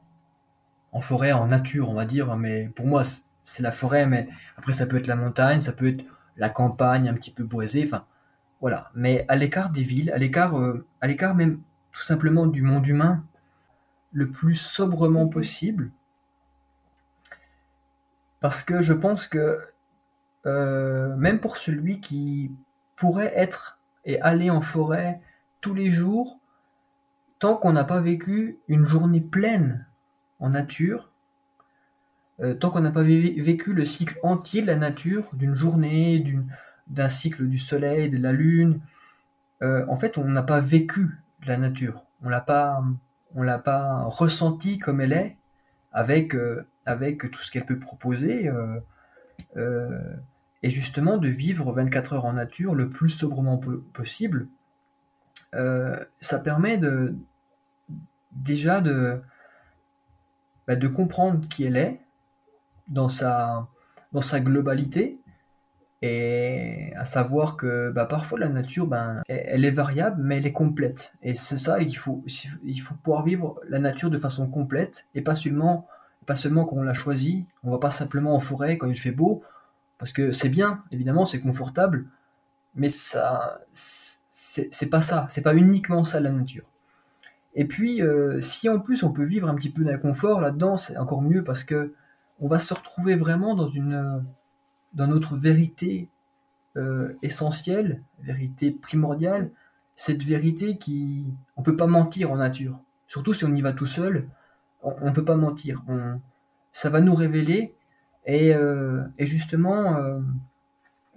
en 0.93 1.01
forêt, 1.01 1.33
en 1.33 1.47
nature, 1.47 1.91
on 1.91 1.95
va 1.95 2.05
dire, 2.05 2.37
mais 2.37 2.71
pour 2.77 2.87
moi, 2.87 3.03
c'est 3.45 3.63
la 3.63 3.73
forêt, 3.73 4.07
mais 4.07 4.29
après, 4.57 4.73
ça 4.73 4.87
peut 4.87 4.99
être 4.99 5.07
la 5.07 5.17
montagne, 5.17 5.61
ça 5.61 5.73
peut 5.73 5.89
être 5.89 6.05
la 6.37 6.51
campagne 6.51 7.09
un 7.09 7.15
petit 7.15 7.31
peu 7.31 7.45
boisée, 7.45 7.85
enfin 7.87 8.05
voilà. 8.63 8.91
Mais 8.95 9.27
à 9.29 9.37
l'écart 9.37 9.69
des 9.69 9.83
villes, 9.83 10.11
à 10.13 10.17
l'écart, 10.17 10.55
à 11.03 11.07
l'écart 11.07 11.35
même 11.35 11.61
tout 11.91 12.01
simplement 12.01 12.47
du 12.47 12.63
monde 12.63 12.87
humain, 12.87 13.23
le 14.13 14.31
plus 14.31 14.55
sobrement 14.55 15.29
possible, 15.29 15.91
parce 18.41 18.63
que 18.63 18.81
je 18.81 18.95
pense 18.95 19.27
que 19.27 19.61
même 20.45 21.39
pour 21.41 21.59
celui 21.59 22.01
qui 22.01 22.51
pourrait 22.97 23.33
être 23.37 23.79
et 24.05 24.21
aller 24.23 24.49
en 24.49 24.63
forêt 24.63 25.21
tous 25.61 25.75
les 25.75 25.91
jours, 25.91 26.39
tant 27.39 27.57
qu'on 27.57 27.73
n'a 27.73 27.85
pas 27.85 28.01
vécu 28.01 28.61
une 28.69 28.85
journée 28.85 29.21
pleine 29.21 29.87
en 30.39 30.51
nature, 30.51 31.11
euh, 32.41 32.55
tant 32.55 32.71
qu'on 32.71 32.81
n'a 32.81 32.91
pas 32.91 33.03
vécu 33.03 33.73
le 33.73 33.85
cycle 33.85 34.19
entier 34.23 34.63
de 34.63 34.67
la 34.69 34.77
nature, 34.77 35.29
d'une 35.33 35.55
journée, 35.55 36.25
d'un 36.89 37.09
cycle 37.09 37.47
du 37.47 37.59
soleil, 37.59 38.09
de 38.09 38.19
la 38.19 38.33
lune, 38.33 38.81
euh, 39.63 39.85
en 39.89 39.97
fait, 39.97 40.19
on 40.19 40.25
n'a 40.25 40.43
pas 40.43 40.61
vécu 40.61 41.23
la 41.47 41.57
nature. 41.57 42.05
On 42.23 42.29
l'a 42.29 42.41
pas, 42.41 42.83
on 43.35 43.43
l'a 43.43 43.59
pas 43.59 44.05
ressenti 44.05 44.79
comme 44.79 45.01
elle 45.01 45.13
est, 45.13 45.37
avec 45.93 46.35
euh, 46.35 46.67
avec 46.87 47.31
tout 47.31 47.41
ce 47.41 47.51
qu'elle 47.51 47.67
peut 47.67 47.79
proposer, 47.79 48.51
et 50.65 50.71
justement 50.71 51.19
de 51.19 51.29
vivre 51.29 51.73
24 51.73 52.15
heures 52.15 52.25
en 52.25 52.33
nature 52.33 52.75
le 52.75 52.91
plus 52.91 53.09
sobrement 53.09 53.61
possible. 53.93 54.49
ça 55.53 56.39
permet 56.41 56.79
de 56.79 57.15
déjà 58.33 58.81
de 58.81 59.23
bah, 60.67 60.77
de 60.77 60.89
comprendre 60.89 61.49
qui 61.49 61.65
elle 61.65 61.77
est, 61.77 62.01
dans 62.89 63.09
sa, 63.09 63.69
dans 64.13 64.21
sa 64.21 64.41
globalité, 64.41 65.19
et 66.03 66.93
à 66.97 67.05
savoir 67.05 67.57
que 67.57 67.91
bah, 67.91 68.07
parfois 68.07 68.41
la 68.41 68.49
nature, 68.49 68.89
ben, 68.89 69.23
elle 69.29 69.65
est 69.65 69.71
variable, 69.71 70.21
mais 70.21 70.39
elle 70.39 70.47
est 70.47 70.53
complète. 70.53 71.15
Et 71.23 71.37
c'est 71.37 71.57
ça, 71.57 71.81
il 71.81 71.97
faut, 71.97 72.25
il 72.65 72.79
faut 72.79 72.97
pouvoir 72.97 73.25
vivre 73.25 73.61
la 73.69 73.79
nature 73.79 74.11
de 74.11 74.19
façon 74.19 74.49
complète, 74.49 75.07
et 75.15 75.23
pas 75.23 75.37
seulement, 75.37 75.87
pas 76.27 76.35
seulement 76.35 76.65
quand 76.65 76.77
on 76.77 76.83
l'a 76.83 76.93
choisi, 76.93 77.47
on 77.63 77.71
va 77.71 77.79
pas 77.79 77.93
simplement 77.93 78.35
en 78.35 78.41
forêt 78.41 78.77
quand 78.79 78.89
il 78.89 78.99
fait 78.99 79.13
beau, 79.13 79.45
parce 79.99 80.13
que 80.13 80.33
c'est 80.33 80.49
bien, 80.49 80.83
évidemment, 80.91 81.25
c'est 81.25 81.41
confortable, 81.41 82.07
mais 82.75 82.89
ça, 82.89 83.61
c'est 83.73 84.91
pas 84.91 85.01
ça, 85.01 85.27
c'est 85.29 85.43
pas 85.43 85.55
uniquement 85.55 86.03
ça 86.03 86.19
la 86.19 86.31
nature. 86.31 86.65
Et 87.55 87.65
puis, 87.67 88.03
euh, 88.03 88.41
si 88.41 88.69
en 88.69 88.81
plus 88.81 89.05
on 89.05 89.13
peut 89.13 89.25
vivre 89.25 89.49
un 89.49 89.55
petit 89.55 89.71
peu 89.71 89.85
d'inconfort 89.85 90.41
là-dedans, 90.41 90.77
c'est 90.77 90.97
encore 90.97 91.23
mieux 91.23 91.45
parce 91.45 91.63
que 91.63 91.95
on 92.41 92.49
va 92.49 92.59
se 92.59 92.75
retrouver 92.75 93.15
vraiment 93.15 93.55
dans 93.55 93.69
une 93.69 94.25
dans 94.95 95.07
notre 95.07 95.37
vérité 95.37 96.09
euh, 96.77 97.15
essentielle, 97.23 98.03
vérité 98.21 98.71
primordiale, 98.71 99.51
cette 99.97 100.23
vérité 100.23 100.79
qui 100.79 101.27
on 101.57 101.63
peut 101.63 101.77
pas 101.77 101.87
mentir 101.87 102.33
en 102.33 102.37
nature. 102.37 102.79
Surtout 103.07 103.35
si 103.35 103.45
on 103.45 103.55
y 103.55 103.61
va 103.61 103.73
tout 103.73 103.87
seul, 103.87 104.29
on, 104.83 105.09
ne 105.09 105.15
peut 105.15 105.25
pas 105.25 105.37
mentir. 105.37 105.83
On, 105.89 106.21
ça 106.73 106.91
va 106.91 107.01
nous 107.01 107.15
révéler 107.15 107.75
et, 108.27 108.55
euh, 108.55 109.03
et 109.19 109.27
justement 109.27 109.99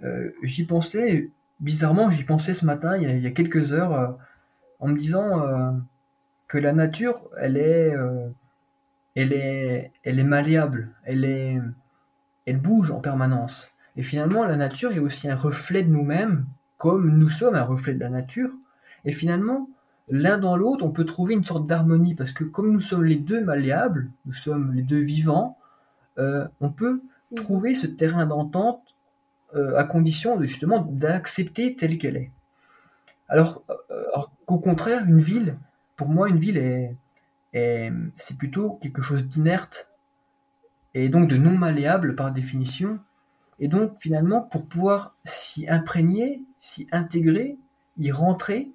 euh, 0.02 0.30
j'y 0.42 0.66
pensais 0.66 1.30
bizarrement, 1.60 2.10
j'y 2.10 2.24
pensais 2.24 2.52
ce 2.52 2.66
matin, 2.66 2.96
il 2.96 3.02
y 3.02 3.06
a, 3.06 3.14
il 3.14 3.22
y 3.22 3.26
a 3.26 3.30
quelques 3.30 3.72
heures, 3.72 4.18
en 4.78 4.88
me 4.88 4.96
disant 4.96 5.42
que 6.48 6.58
la 6.58 6.72
nature, 6.72 7.28
elle 7.38 7.56
est 7.56 7.94
elle 9.16 9.32
est, 9.32 9.92
elle 10.04 10.20
est 10.20 10.24
malléable, 10.24 10.90
elle, 11.04 11.24
est, 11.24 11.58
elle 12.46 12.58
bouge 12.58 12.90
en 12.90 13.00
permanence. 13.00 13.68
Et 13.96 14.02
finalement, 14.02 14.44
la 14.44 14.56
nature 14.56 14.92
est 14.92 14.98
aussi 14.98 15.28
un 15.28 15.34
reflet 15.34 15.82
de 15.82 15.90
nous-mêmes, 15.90 16.46
comme 16.78 17.18
nous 17.18 17.28
sommes 17.28 17.54
un 17.54 17.62
reflet 17.62 17.94
de 17.94 18.00
la 18.00 18.08
nature. 18.08 18.50
Et 19.04 19.12
finalement, 19.12 19.68
l'un 20.08 20.38
dans 20.38 20.56
l'autre, 20.56 20.84
on 20.84 20.90
peut 20.90 21.04
trouver 21.04 21.34
une 21.34 21.44
sorte 21.44 21.66
d'harmonie, 21.66 22.14
parce 22.14 22.32
que 22.32 22.44
comme 22.44 22.72
nous 22.72 22.80
sommes 22.80 23.04
les 23.04 23.16
deux 23.16 23.42
malléables, 23.42 24.10
nous 24.26 24.32
sommes 24.32 24.74
les 24.74 24.82
deux 24.82 25.00
vivants, 25.00 25.58
euh, 26.18 26.46
on 26.60 26.70
peut 26.70 27.02
trouver 27.34 27.74
ce 27.74 27.86
terrain 27.86 28.26
d'entente 28.26 28.82
euh, 29.54 29.76
à 29.76 29.84
condition 29.84 30.36
de, 30.36 30.44
justement 30.44 30.80
d'accepter 30.80 31.74
telle 31.74 31.98
qu'elle 31.98 32.16
est. 32.16 32.30
Alors, 33.28 33.62
euh, 33.70 34.04
alors 34.12 34.30
qu'au 34.44 34.58
contraire, 34.58 35.04
une 35.04 35.18
ville, 35.18 35.58
pour 35.96 36.08
moi, 36.08 36.28
une 36.28 36.38
ville 36.38 36.58
est, 36.58 36.94
c'est 38.16 38.36
plutôt 38.36 38.78
quelque 38.82 39.00
chose 39.00 39.28
d'inerte 39.28 39.88
et 40.96 41.10
donc 41.10 41.28
de 41.28 41.36
non 41.36 41.50
malléable 41.50 42.14
par 42.14 42.32
définition. 42.32 42.98
Et 43.58 43.68
donc 43.68 43.96
finalement, 44.00 44.40
pour 44.40 44.66
pouvoir 44.66 45.14
s'y 45.24 45.68
imprégner, 45.68 46.42
s'y 46.58 46.88
intégrer, 46.90 47.58
y 47.98 48.10
rentrer, 48.10 48.70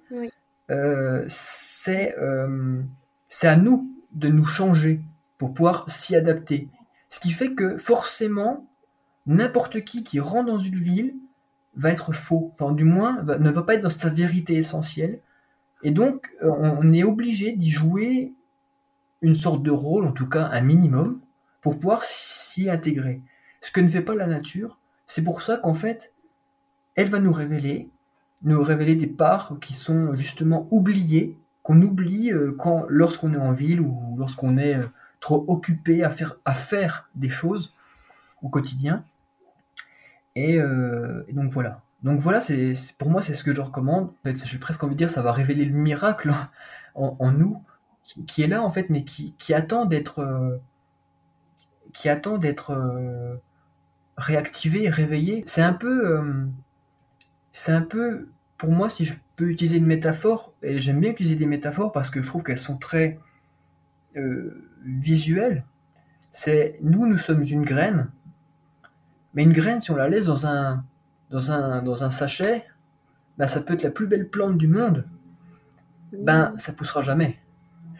euh, 0.70 1.24
c'est 1.26 2.16
euh, 2.18 2.80
c'est 3.28 3.48
à 3.48 3.56
nous 3.56 3.90
de 4.12 4.28
nous 4.28 4.44
changer 4.44 5.00
pour 5.36 5.52
pouvoir 5.52 5.90
s'y 5.90 6.14
adapter. 6.14 6.68
Ce 7.08 7.18
qui 7.18 7.32
fait 7.32 7.54
que 7.54 7.76
forcément, 7.76 8.68
n'importe 9.26 9.84
qui 9.84 10.04
qui 10.04 10.20
rentre 10.20 10.46
dans 10.46 10.58
une 10.60 10.78
ville 10.78 11.16
va 11.74 11.90
être 11.90 12.12
faux, 12.12 12.52
enfin 12.52 12.72
du 12.72 12.84
moins 12.84 13.22
ne 13.22 13.50
va 13.50 13.62
pas 13.62 13.74
être 13.74 13.82
dans 13.82 13.90
sa 13.90 14.10
vérité 14.10 14.54
essentielle. 14.54 15.20
Et 15.82 15.90
donc 15.90 16.30
euh, 16.44 16.50
on 16.50 16.92
est 16.92 17.02
obligé 17.02 17.50
d'y 17.50 17.70
jouer 17.70 18.32
une 19.22 19.34
sorte 19.34 19.64
de 19.64 19.72
rôle, 19.72 20.04
en 20.04 20.12
tout 20.12 20.28
cas 20.28 20.48
un 20.52 20.60
minimum, 20.60 21.20
pour 21.62 21.78
pouvoir 21.78 22.02
s'y 22.02 22.68
intégrer. 22.68 23.22
Ce 23.62 23.70
que 23.70 23.80
ne 23.80 23.88
fait 23.88 24.02
pas 24.02 24.14
la 24.14 24.26
nature, 24.26 24.78
c'est 25.06 25.22
pour 25.22 25.40
ça 25.40 25.56
qu'en 25.56 25.72
fait, 25.72 26.12
elle 26.96 27.08
va 27.08 27.20
nous 27.20 27.32
révéler, 27.32 27.88
nous 28.42 28.62
révéler 28.62 28.96
des 28.96 29.06
parts 29.06 29.56
qui 29.60 29.72
sont 29.72 30.14
justement 30.14 30.68
oubliées, 30.70 31.38
qu'on 31.62 31.80
oublie 31.80 32.32
euh, 32.32 32.54
quand, 32.58 32.84
lorsqu'on 32.88 33.32
est 33.32 33.38
en 33.38 33.52
ville 33.52 33.80
ou 33.80 34.16
lorsqu'on 34.18 34.58
est 34.58 34.76
euh, 34.76 34.86
trop 35.20 35.44
occupé 35.48 36.02
à 36.02 36.10
faire, 36.10 36.36
à 36.44 36.52
faire 36.52 37.08
des 37.14 37.30
choses 37.30 37.72
au 38.42 38.48
quotidien. 38.48 39.04
Et, 40.34 40.58
euh, 40.58 41.22
donc 41.32 41.52
voilà. 41.52 41.80
Donc 42.02 42.18
voilà, 42.18 42.40
c'est 42.40 42.74
pour 42.98 43.10
moi 43.10 43.22
c'est 43.22 43.34
ce 43.34 43.44
que 43.44 43.54
je 43.54 43.60
recommande. 43.60 44.06
En 44.06 44.28
fait, 44.28 44.44
j'ai 44.44 44.58
presque 44.58 44.82
envie 44.82 44.94
de 44.94 44.98
dire, 44.98 45.10
ça 45.10 45.22
va 45.22 45.30
révéler 45.30 45.64
le 45.64 45.74
miracle 45.74 46.34
en 46.96 47.30
nous 47.30 47.62
qui, 48.26 48.42
est 48.42 48.48
là 48.48 48.62
en 48.62 48.70
fait, 48.70 48.90
mais 48.90 49.04
qui, 49.04 49.34
qui 49.34 49.54
attend 49.54 49.84
d'être 49.84 50.60
qui 51.92 52.08
attend 52.08 52.38
d'être 52.38 52.70
euh, 52.70 53.36
réactivé, 54.16 54.88
réveillé. 54.88 55.42
C'est 55.46 55.62
un 55.62 55.72
peu 55.72 56.08
euh, 56.08 56.46
c'est 57.50 57.72
un 57.72 57.82
peu 57.82 58.28
pour 58.58 58.70
moi 58.70 58.88
si 58.88 59.04
je 59.04 59.14
peux 59.36 59.50
utiliser 59.50 59.76
une 59.76 59.86
métaphore 59.86 60.52
et 60.62 60.78
j'aime 60.78 61.00
bien 61.00 61.10
utiliser 61.10 61.36
des 61.36 61.46
métaphores 61.46 61.92
parce 61.92 62.10
que 62.10 62.22
je 62.22 62.28
trouve 62.28 62.42
qu'elles 62.42 62.58
sont 62.58 62.76
très 62.76 63.18
visuelles. 64.84 65.64
C'est 66.30 66.78
nous 66.82 67.06
nous 67.06 67.16
sommes 67.16 67.42
une 67.42 67.62
graine, 67.62 68.10
mais 69.34 69.42
une 69.42 69.52
graine 69.52 69.80
si 69.80 69.90
on 69.90 69.96
la 69.96 70.08
laisse 70.08 70.26
dans 70.26 70.46
un 70.46 70.84
dans 71.30 71.50
un 71.50 71.82
dans 71.82 72.04
un 72.04 72.10
sachet, 72.10 72.64
ben, 73.38 73.46
ça 73.46 73.60
peut 73.60 73.74
être 73.74 73.82
la 73.82 73.90
plus 73.90 74.06
belle 74.06 74.28
plante 74.28 74.58
du 74.58 74.68
monde, 74.68 75.06
ben 76.12 76.52
ça 76.56 76.72
poussera 76.72 77.02
jamais. 77.02 77.38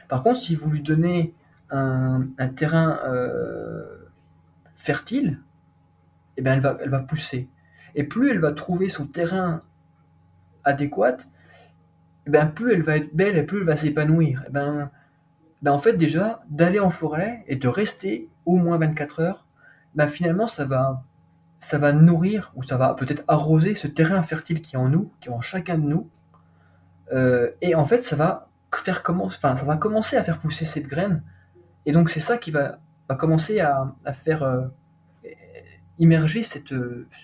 Par 0.08 0.22
contre, 0.22 0.40
si 0.40 0.54
vous 0.54 0.70
lui 0.70 0.82
donnez 0.82 1.34
un, 1.72 2.48
terrain 2.54 3.00
euh, 3.06 3.82
fertile, 4.74 5.40
eh 6.36 6.42
bien, 6.42 6.54
elle, 6.54 6.60
va, 6.60 6.76
elle 6.80 6.90
va 6.90 7.00
pousser. 7.00 7.48
Et 7.94 8.04
plus 8.04 8.30
elle 8.30 8.38
va 8.38 8.52
trouver 8.52 8.88
son 8.88 9.06
terrain 9.06 9.62
adéquat, 10.64 11.16
eh 12.26 12.30
bien, 12.30 12.46
plus 12.46 12.72
elle 12.72 12.82
va 12.82 12.96
être 12.96 13.14
belle 13.14 13.36
et 13.36 13.42
plus 13.42 13.60
elle 13.60 13.66
va 13.66 13.76
s'épanouir. 13.76 14.44
Eh 14.46 14.50
ben, 14.50 14.90
ben, 15.62 15.72
en 15.72 15.78
fait, 15.78 15.94
déjà, 15.94 16.42
d'aller 16.50 16.80
en 16.80 16.90
forêt 16.90 17.44
et 17.46 17.56
de 17.56 17.68
rester 17.68 18.28
au 18.46 18.56
moins 18.56 18.78
24 18.78 19.20
heures, 19.20 19.46
ben, 19.94 20.06
finalement, 20.06 20.46
ça 20.46 20.64
va, 20.64 21.04
ça 21.60 21.78
va 21.78 21.92
nourrir 21.92 22.52
ou 22.56 22.62
ça 22.62 22.76
va 22.76 22.94
peut-être 22.94 23.24
arroser 23.28 23.74
ce 23.74 23.86
terrain 23.86 24.22
fertile 24.22 24.60
qui 24.60 24.76
est 24.76 24.78
en 24.78 24.88
nous, 24.88 25.12
qui 25.20 25.28
est 25.28 25.32
en 25.32 25.40
chacun 25.40 25.78
de 25.78 25.86
nous. 25.86 26.10
Euh, 27.12 27.50
et 27.60 27.74
en 27.74 27.84
fait, 27.84 28.02
ça 28.02 28.16
va 28.16 28.48
faire 28.74 29.02
commencer, 29.02 29.38
ça 29.40 29.54
va 29.54 29.76
commencer 29.76 30.16
à 30.16 30.24
faire 30.24 30.38
pousser 30.38 30.64
cette 30.64 30.86
graine. 30.86 31.22
Et 31.86 31.92
donc, 31.92 32.10
c'est 32.10 32.20
ça 32.20 32.38
qui 32.38 32.50
va, 32.50 32.78
va 33.08 33.16
commencer 33.16 33.60
à, 33.60 33.94
à 34.04 34.12
faire 34.12 34.42
euh, 34.42 34.66
immerger 35.98 36.42
cette, 36.42 36.74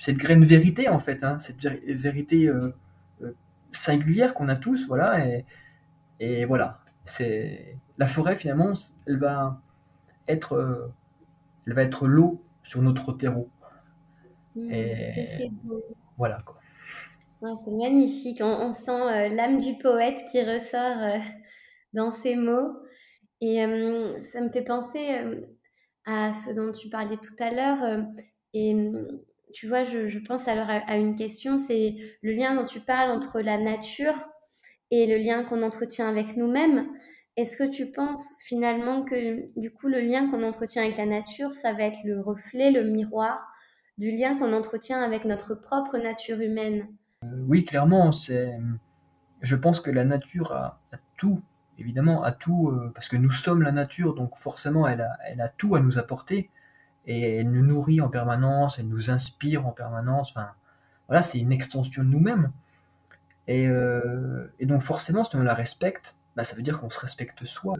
cette 0.00 0.16
graine 0.16 0.44
vérité, 0.44 0.88
en 0.88 0.98
fait, 0.98 1.24
hein, 1.24 1.38
cette 1.38 1.62
vérité 1.62 2.46
euh, 2.46 2.74
euh, 3.22 3.34
singulière 3.72 4.34
qu'on 4.34 4.48
a 4.48 4.56
tous, 4.56 4.86
voilà. 4.86 5.26
Et, 5.26 5.44
et 6.20 6.44
voilà, 6.44 6.80
c'est 7.04 7.76
la 7.96 8.06
forêt 8.06 8.36
finalement, 8.36 8.72
elle 9.06 9.18
va 9.18 9.60
être, 10.26 10.90
elle 11.66 11.74
va 11.74 11.82
être 11.82 12.06
l'eau 12.06 12.42
sur 12.62 12.82
notre 12.82 13.12
terreau. 13.12 13.48
Mmh, 14.56 14.70
et 14.72 15.52
voilà 16.16 16.42
quoi 16.44 16.58
c'est 17.40 17.70
magnifique. 17.70 18.40
On, 18.42 18.72
sent 18.72 18.90
euh, 18.90 19.28
l'âme 19.28 19.58
du 19.58 19.74
poète 19.78 20.24
qui 20.30 20.42
ressort 20.42 21.02
euh, 21.02 21.18
dans 21.92 22.10
ces 22.10 22.36
mots. 22.36 22.76
Et 23.40 23.59
ça 24.21 24.40
me 24.40 24.50
fait 24.50 24.64
penser 24.64 25.21
à 26.04 26.33
ce 26.33 26.52
dont 26.52 26.73
tu 26.73 26.88
parlais 26.88 27.16
tout 27.16 27.37
à 27.38 27.50
l'heure. 27.50 28.04
et 28.54 28.75
tu 29.52 29.68
vois, 29.68 29.85
je, 29.85 30.18
pense 30.18 30.49
alors 30.49 30.68
à, 30.68 30.97
une 30.97 31.14
question, 31.14 31.59
c'est 31.59 31.97
le 32.23 32.33
lien 32.33 32.54
dont 32.54 32.66
tu 32.66 32.80
parles 32.80 33.11
entre 33.11 33.40
la 33.40 33.59
nature 33.59 34.14
et 34.90 35.07
le 35.07 35.16
lien 35.16 35.45
qu'on 35.45 35.62
entretient 35.62 36.09
avec 36.09 36.37
nous-mêmes. 36.37 36.87
Est-ce 37.37 37.57
que 37.57 37.71
tu 37.71 37.92
penses 37.92 38.37
finalement 38.45 39.04
que 39.04 39.49
du 39.59 39.71
coup 39.71 39.88
le 39.88 40.00
lien 40.00 40.30
qu'on 40.30 40.42
entretient 40.42 40.83
avec 40.83 40.97
la 40.97 41.07
nature, 41.07 41.52
ça 41.52 41.73
va 41.73 41.85
être 41.85 42.02
le 42.04 42.21
reflet, 42.21 42.73
le 42.73 42.85
miroir 42.85 43.49
du 43.97 44.11
lien 44.11 44.37
qu'on 44.38 44.52
entretient 44.52 45.00
avec 45.00 45.25
notre 45.25 45.54
propre 45.54 45.99
nature 45.99 46.40
humaine? 46.40 46.88
Euh, 47.25 47.45
Oui, 47.47 47.64
clairement, 47.64 48.12
c'est. 48.12 48.50
Je 49.40 49.54
pense 49.54 49.80
que 49.80 49.90
la 49.90 50.04
nature 50.04 50.52
a, 50.52 50.80
tout, 51.16 51.40
évidemment, 51.78 52.23
a 52.25 52.32
tout, 52.32 52.68
euh, 52.68 52.90
parce 52.94 53.08
que 53.08 53.16
nous 53.16 53.30
sommes 53.30 53.62
la 53.62 53.73
nature, 53.73 54.14
donc 54.14 54.37
forcément, 54.37 54.87
elle 54.87 55.00
a, 55.00 55.16
elle 55.26 55.40
a 55.40 55.49
tout 55.49 55.75
à 55.75 55.80
nous 55.80 55.99
apporter 55.99 56.50
et 57.06 57.37
elle 57.37 57.50
nous 57.50 57.64
nourrit 57.64 58.00
en 58.00 58.08
permanence, 58.08 58.78
elle 58.78 58.88
nous 58.88 59.11
inspire 59.11 59.66
en 59.66 59.73
permanence. 59.73 60.30
Enfin, 60.30 60.50
voilà, 61.06 61.23
c'est 61.23 61.38
une 61.38 61.52
extension 61.52 62.02
de 62.02 62.08
nous-mêmes. 62.08 62.52
Et, 63.47 63.66
euh, 63.66 64.52
et, 64.58 64.66
donc 64.66 64.82
forcément, 64.82 65.25
si 65.25 65.35
on 65.37 65.42
la 65.42 65.54
respecte, 65.54 66.16
bah, 66.37 66.44
ça 66.44 66.54
veut 66.54 66.62
dire 66.62 66.80
qu'on 66.80 66.90
se 66.90 67.00
respecte 67.00 67.44
soi, 67.47 67.75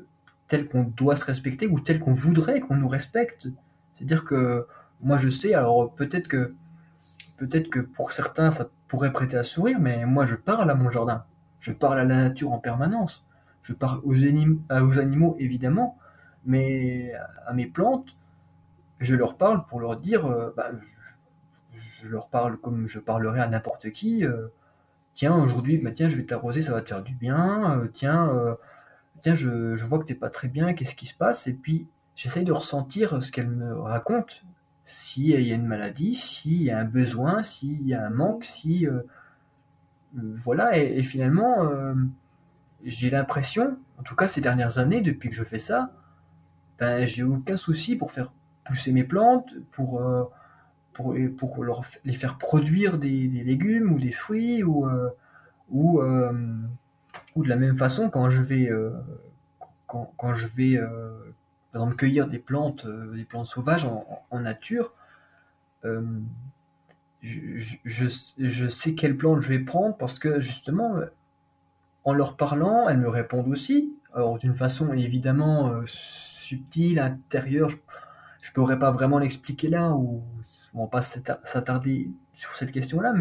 tel 0.49 0.67
qu'on 0.67 0.83
doit 0.83 1.17
se 1.17 1.25
respecter 1.25 1.67
ou 1.67 1.79
tel 1.79 2.01
qu'on 2.01 2.13
voudrait 2.13 2.61
qu'on 2.61 2.77
nous 2.77 2.89
respecte. 2.89 3.49
C'est-à-dire 3.93 4.25
que 4.25 4.67
moi 5.01 5.19
je 5.19 5.29
sais, 5.29 5.55
alors 5.55 5.95
peut-être 5.95 6.27
que 6.27 6.55
peut-être 7.37 7.69
que 7.69 7.81
pour 7.81 8.13
certains 8.13 8.51
ça 8.51 8.71
pourrait 8.89 9.13
prêter 9.13 9.37
à 9.37 9.43
sourire, 9.43 9.79
mais 9.79 10.07
moi 10.07 10.25
je 10.27 10.35
parle 10.35 10.71
à 10.71 10.75
mon 10.75 10.91
jardin, 10.91 11.25
je 11.61 11.73
parle 11.73 12.01
à 12.01 12.05
la 12.05 12.17
nature 12.17 12.53
en 12.53 12.59
permanence, 12.59 13.28
je 13.69 13.75
parle 13.75 14.01
aux, 14.03 14.15
aux 14.15 14.99
animaux 14.99 15.37
évidemment, 15.39 15.99
mais 16.47 17.13
à 17.47 17.53
mes 17.53 17.67
plantes, 17.67 18.17
je 18.99 19.15
leur 19.15 19.37
parle 19.37 19.67
pour 19.67 19.79
leur 19.79 19.99
dire, 19.99 20.25
euh, 20.25 20.55
bah, 20.57 20.71
je, 22.03 22.09
leur 22.09 22.29
parle 22.29 22.57
comme 22.57 22.89
je 22.89 22.99
parlerais 22.99 23.41
à 23.41 23.47
n'importe 23.47 23.91
qui. 23.91 24.25
Euh, 24.25 24.49
tiens, 25.15 25.37
aujourd'hui, 25.37 25.77
bah, 25.77 25.91
tiens, 25.91 26.09
je 26.09 26.17
vais 26.17 26.25
t'arroser, 26.25 26.63
ça 26.63 26.73
va 26.73 26.81
te 26.81 26.89
faire 26.89 27.03
du 27.03 27.15
bien. 27.15 27.79
Euh, 27.79 27.89
tiens, 27.93 28.57
tiens, 29.21 29.35
je, 29.35 29.85
vois 29.85 29.99
que 29.99 30.05
t'es 30.05 30.15
pas 30.15 30.31
très 30.31 30.49
bien, 30.49 30.73
qu'est-ce 30.73 30.95
qui 30.95 31.07
se 31.07 31.15
passe? 31.15 31.47
Et 31.47 31.53
puis, 31.53 31.87
j'essaye 32.17 32.45
de 32.45 32.53
ressentir 32.53 33.23
ce 33.23 33.31
qu'elle 33.31 33.51
me 33.51 33.75
raconte. 33.79 34.45
S'il 34.87 35.27
y 35.27 35.53
a 35.53 35.55
une 35.55 35.67
maladie, 35.67 36.15
s'il 36.15 36.63
y 36.63 36.71
a 36.71 36.79
un 36.79 36.87
besoin, 36.87 37.43
s'il 37.43 37.87
y 37.87 37.93
a 37.93 38.07
un 38.07 38.11
manque, 38.11 38.45
si... 38.45 38.87
voilà, 40.15 40.79
et 40.79 41.03
finalement, 41.03 41.69
j'ai 42.85 43.11
l'impression, 43.11 43.79
en 43.99 44.03
tout 44.03 44.15
cas 44.15 44.29
ces 44.29 44.41
dernières 44.41 44.79
années, 44.79 45.01
depuis 45.01 45.31
que 45.31 45.35
je 45.35 45.45
fais 45.45 45.59
ça, 45.59 45.87
ben, 46.79 47.07
j'ai 47.07 47.23
aucun 47.25 47.57
souci 47.57 47.97
pour 47.97 48.13
faire 48.13 48.33
pousser 48.65 48.93
mes 48.93 49.05
plantes, 49.05 49.51
pour, 49.73 50.01
euh, 50.01 50.25
pour, 50.93 51.17
pour 51.37 51.85
les 52.05 52.13
faire 52.13 52.39
produire 52.39 52.99
des, 52.99 53.27
légumes 53.29 53.93
ou 53.93 53.99
des 53.99 54.13
fruits, 54.13 54.63
ou, 54.63 54.87
euh, 54.87 55.11
ou, 55.71 56.01
euh, 56.01 56.33
ou 57.35 57.43
de 57.43 57.49
la 57.49 57.57
même 57.57 57.77
façon, 57.77 58.11
quand 58.11 58.31
je 58.31 58.43
vais, 58.43 58.71
quand, 59.87 60.13
quand, 60.17 60.35
je 60.35 60.47
vais 60.47 60.79
par 61.73 61.83
exemple, 61.83 61.97
cueillir 61.97 62.29
des 62.29 62.39
plantes, 62.39 62.87
des 62.87 63.25
plantes 63.25 63.47
sauvages 63.47 63.87
en, 64.31 64.41
nature, 64.41 64.93
je, 67.23 67.77
je, 67.85 68.69
sais 68.69 68.95
quelle 68.95 69.17
plante 69.17 69.41
je 69.41 69.49
vais 69.49 69.59
prendre 69.61 69.97
parce 69.97 70.19
que 70.19 70.41
justement, 70.41 71.01
en 72.09 72.15
leur 72.15 72.37
parlant, 72.37 72.89
elles 72.89 72.99
me 72.99 73.09
répondent 73.09 73.49
aussi. 73.49 73.95
Alors 74.15 74.39
d'une 74.39 74.55
façon 74.55 74.93
évidemment 74.93 75.81
subtile, 75.87 76.99
intérieure, 76.99 77.69
je 78.41 78.53
pourrais 78.53 78.79
pas 78.79 78.91
vraiment 78.91 79.19
l'expliquer 79.19 79.69
là, 79.69 79.93
ou 79.93 80.23
on 80.75 80.85
va 80.85 80.89
pas 80.89 81.03
s'attarder 81.03 82.13
sur 82.33 82.51
cette 82.57 82.73
question-là, 82.73 83.13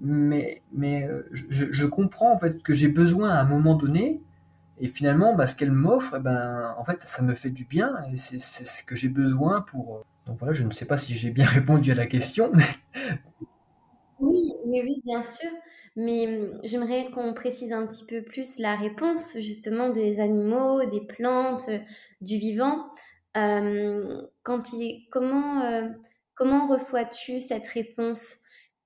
mais, 0.00 0.62
euh, 0.78 1.22
je, 1.30 1.86
comprends 1.86 2.32
en 2.32 2.38
fait 2.38 2.62
que 2.62 2.74
j'ai 2.74 2.88
besoin 2.88 3.30
à 3.30 3.40
un 3.40 3.44
moment 3.44 3.74
donné, 3.74 4.20
et 4.78 4.88
finalement, 4.88 5.34
bah, 5.34 5.46
ce 5.46 5.54
qu'elle 5.54 5.72
m'offre, 5.72 6.16
eh 6.18 6.20
ben, 6.20 6.74
en 6.76 6.84
fait, 6.84 7.02
ça 7.04 7.22
me 7.22 7.34
fait 7.34 7.50
du 7.50 7.64
bien, 7.64 8.02
et 8.12 8.16
c'est 8.16 8.38
ce 8.38 8.82
que 8.84 8.96
j'ai 8.96 9.08
besoin 9.08 9.62
pour. 9.62 9.96
Euh, 9.96 10.00
donc 10.26 10.38
voilà, 10.38 10.52
je 10.52 10.64
ne 10.64 10.70
sais 10.70 10.86
pas 10.86 10.96
si 10.96 11.14
j'ai 11.14 11.30
bien 11.30 11.46
répondu 11.58 11.90
à 11.92 11.94
la 11.94 12.06
question. 12.06 12.52
Oui, 14.18 14.52
oui, 14.66 14.82
oui, 14.84 15.02
bien 15.04 15.22
sûr. 15.22 15.50
Mais 15.96 16.26
hum, 16.26 16.60
j'aimerais 16.62 17.10
qu'on 17.10 17.34
précise 17.34 17.72
un 17.72 17.86
petit 17.86 18.04
peu 18.04 18.22
plus 18.22 18.58
la 18.58 18.76
réponse 18.76 19.36
justement 19.38 19.90
des 19.90 20.20
animaux, 20.20 20.84
des 20.86 21.02
plantes, 21.06 21.70
du 22.20 22.38
vivant. 22.38 22.86
Euh, 23.36 24.22
quand 24.42 24.72
il, 24.72 25.06
comment, 25.10 25.62
euh, 25.64 25.88
comment 26.34 26.66
reçois-tu 26.66 27.40
cette 27.40 27.66
réponse? 27.66 28.36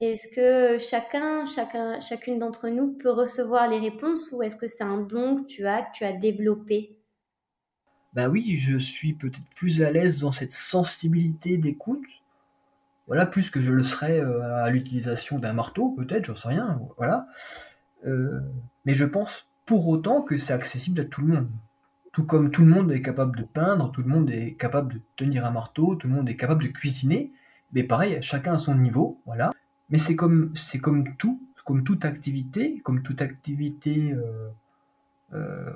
Est-ce 0.01 0.29
que 0.29 0.79
chacun, 0.79 1.47
chacun, 1.47 1.99
chacune 2.01 2.39
d'entre 2.39 2.69
nous 2.69 2.93
peut 2.93 3.11
recevoir 3.11 3.69
les 3.69 3.79
réponses 3.79 4.31
ou 4.33 4.43
est-ce 4.43 4.57
que 4.57 4.67
c'est 4.67 4.85
un 4.85 4.99
don 4.99 5.37
que 5.37 5.47
tu 5.47 5.67
as, 5.67 5.83
que 5.83 5.93
tu 5.95 6.05
as 6.05 6.13
développé? 6.13 6.99
Ben 8.13 8.29
oui, 8.29 8.57
je 8.57 8.79
suis 8.79 9.15
peut-être 9.15 9.49
plus 9.55 9.83
à 9.83 9.91
l'aise 9.91 10.21
dans 10.21 10.33
cette 10.33 10.53
sensibilité 10.53 11.57
d'écoute. 11.57 12.07
Voilà, 13.07 13.27
plus 13.27 13.51
que 13.51 13.61
je 13.61 13.71
le 13.71 13.83
serais 13.83 14.21
euh, 14.21 14.65
à 14.65 14.71
l'utilisation 14.71 15.39
d'un 15.39 15.53
marteau, 15.53 15.91
peut-être, 15.91 16.27
j'en 16.27 16.35
sais 16.35 16.49
rien. 16.49 16.81
Voilà. 16.97 17.27
mais 18.85 18.95
je 18.95 19.05
pense 19.05 19.47
pour 19.65 19.89
autant 19.89 20.23
que 20.23 20.39
c'est 20.39 20.53
accessible 20.53 21.01
à 21.01 21.05
tout 21.05 21.21
le 21.23 21.35
monde. 21.35 21.49
Tout 22.13 22.25
comme 22.25 22.51
tout 22.51 22.65
le 22.65 22.69
monde 22.69 22.91
est 22.93 23.03
capable 23.03 23.37
de 23.37 23.43
peindre, 23.43 23.91
tout 23.91 24.03
le 24.03 24.09
monde 24.09 24.31
est 24.31 24.55
capable 24.55 24.95
de 24.95 25.01
tenir 25.17 25.45
un 25.45 25.51
marteau, 25.51 25.97
tout 25.97 26.09
le 26.09 26.15
monde 26.15 26.29
est 26.29 26.37
capable 26.37 26.63
de 26.63 26.69
cuisiner, 26.69 27.33
mais 27.73 27.83
pareil, 27.83 28.19
chacun 28.23 28.55
à 28.55 28.59
son 28.59 28.75
niveau, 28.75 29.21
voilà. 29.27 29.51
Mais 29.91 29.99
c'est 29.99 30.17
comme, 30.17 30.53
tout, 31.19 31.43
comme 31.65 31.85
toute 31.85 32.05
activité, 32.05 32.81
comme 32.81 33.03
toute 33.03 33.21
activité, 33.23 34.13
euh, 34.13 34.49
euh, 35.35 35.73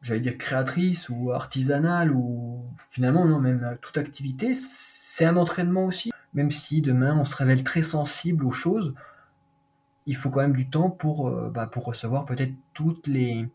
j'allais 0.00 0.20
dire 0.20 0.38
créatrice 0.38 1.08
ou 1.08 1.32
artisanale, 1.32 2.12
ou 2.12 2.64
finalement, 2.88 3.26
non, 3.26 3.38
même 3.38 3.76
toute 3.82 3.98
activité, 3.98 4.54
c'est 4.54 5.24
un 5.24 5.36
entraînement 5.36 5.86
aussi. 5.86 6.11
Même 6.34 6.50
si 6.50 6.80
demain 6.80 7.18
on 7.18 7.24
se 7.24 7.36
révèle 7.36 7.62
très 7.62 7.82
sensible 7.82 8.44
aux 8.44 8.52
choses, 8.52 8.94
il 10.06 10.16
faut 10.16 10.30
quand 10.30 10.40
même 10.40 10.56
du 10.56 10.68
temps 10.68 10.90
pour, 10.90 11.28
euh, 11.28 11.50
bah, 11.50 11.66
pour 11.66 11.84
recevoir 11.84 12.24
peut-être 12.24 12.54
toutes 12.74 13.06
les, 13.06 13.48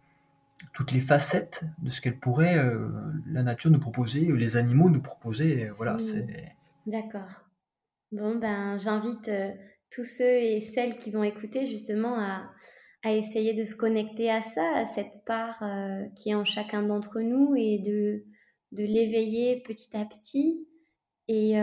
toutes 0.74 0.92
les 0.92 1.02
facettes 1.02 1.66
de 1.80 1.90
ce 1.90 2.02
qu'elle 2.02 2.20
pourrait 2.20 2.58
euh, 2.58 2.90
la 3.26 3.44
nature 3.44 3.72
nous 3.72 3.80
proposer, 3.80 4.32
les 4.32 4.58
animaux 4.58 4.90
nous 4.90 5.02
proposer. 5.02 5.70
Voilà, 5.76 5.96
mmh. 5.96 6.00
c'est. 6.00 6.56
D'accord. 6.86 7.48
Bon, 8.14 8.36
ben, 8.36 8.78
j'invite 8.78 9.28
euh, 9.28 9.52
tous 9.92 10.06
ceux 10.06 10.24
et 10.24 10.62
celles 10.62 10.98
qui 10.98 11.12
vont 11.12 11.24
écouter 11.24 11.66
justement 11.66 12.18
à, 12.18 12.50
à, 13.04 13.12
essayer 13.12 13.54
de 13.54 13.66
se 13.66 13.76
connecter 13.76 14.32
à 14.32 14.42
ça, 14.42 14.64
à 14.76 14.86
cette 14.86 15.26
part 15.26 15.62
euh, 15.62 16.06
qui 16.16 16.30
est 16.30 16.36
en 16.36 16.46
chacun 16.46 16.84
d'entre 16.84 17.20
nous 17.20 17.54
et 17.58 17.80
de, 17.80 18.24
de 18.72 18.84
l'éveiller 18.84 19.62
petit 19.66 19.96
à 19.98 20.06
petit. 20.06 20.66
Et 21.30 21.56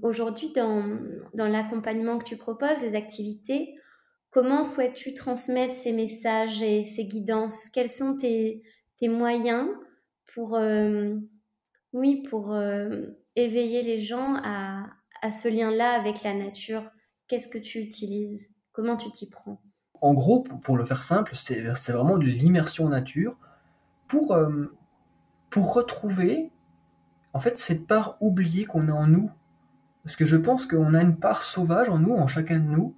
aujourd'hui, 0.00 0.50
dans, 0.54 0.98
dans 1.34 1.46
l'accompagnement 1.46 2.18
que 2.18 2.24
tu 2.24 2.38
proposes, 2.38 2.82
les 2.82 2.94
activités, 2.94 3.74
Comment 4.30 4.62
souhaites-tu 4.62 5.12
transmettre 5.12 5.74
ces 5.74 5.92
messages 5.92 6.62
et 6.62 6.84
ces 6.84 7.04
guidances? 7.04 7.68
Quels 7.68 7.88
sont 7.88 8.16
tes, 8.16 8.62
moyens 9.02 9.68
pour, 10.34 10.54
euh, 10.54 11.16
oui, 11.92 12.22
pour 12.28 12.52
euh, 12.52 13.06
éveiller 13.34 13.82
les 13.82 14.00
gens 14.00 14.36
à, 14.44 14.86
ce 15.32 15.48
lien-là 15.48 15.94
avec 15.98 16.22
la 16.22 16.34
nature? 16.34 16.88
Qu'est-ce 17.26 17.48
que 17.48 17.58
tu 17.58 17.80
utilises? 17.80 18.54
Comment 18.72 18.96
tu 18.96 19.10
t'y 19.10 19.28
prends? 19.28 19.60
En 20.00 20.14
gros, 20.14 20.42
pour, 20.42 20.76
le 20.76 20.84
faire 20.84 21.02
simple, 21.02 21.32
c'est 21.34 21.60
vraiment 21.60 22.16
de 22.16 22.24
l'immersion 22.24 22.88
nature 22.88 23.36
pour, 24.06 24.32
euh, 24.32 24.66
pour 25.50 25.74
retrouver 25.74 26.52
en 27.32 27.40
fait 27.40 27.56
cette 27.56 27.86
part 27.86 28.16
oubliée 28.20 28.64
qu'on 28.64 28.88
a 28.88 28.92
en 28.92 29.06
nous. 29.06 29.30
Parce 30.04 30.16
que 30.16 30.24
je 30.24 30.36
pense 30.36 30.66
qu'on 30.66 30.94
a 30.94 31.02
une 31.02 31.16
part 31.16 31.42
sauvage 31.42 31.88
en 31.88 31.98
nous, 31.98 32.14
en 32.14 32.26
chacun 32.26 32.58
de 32.58 32.64
nous, 32.64 32.94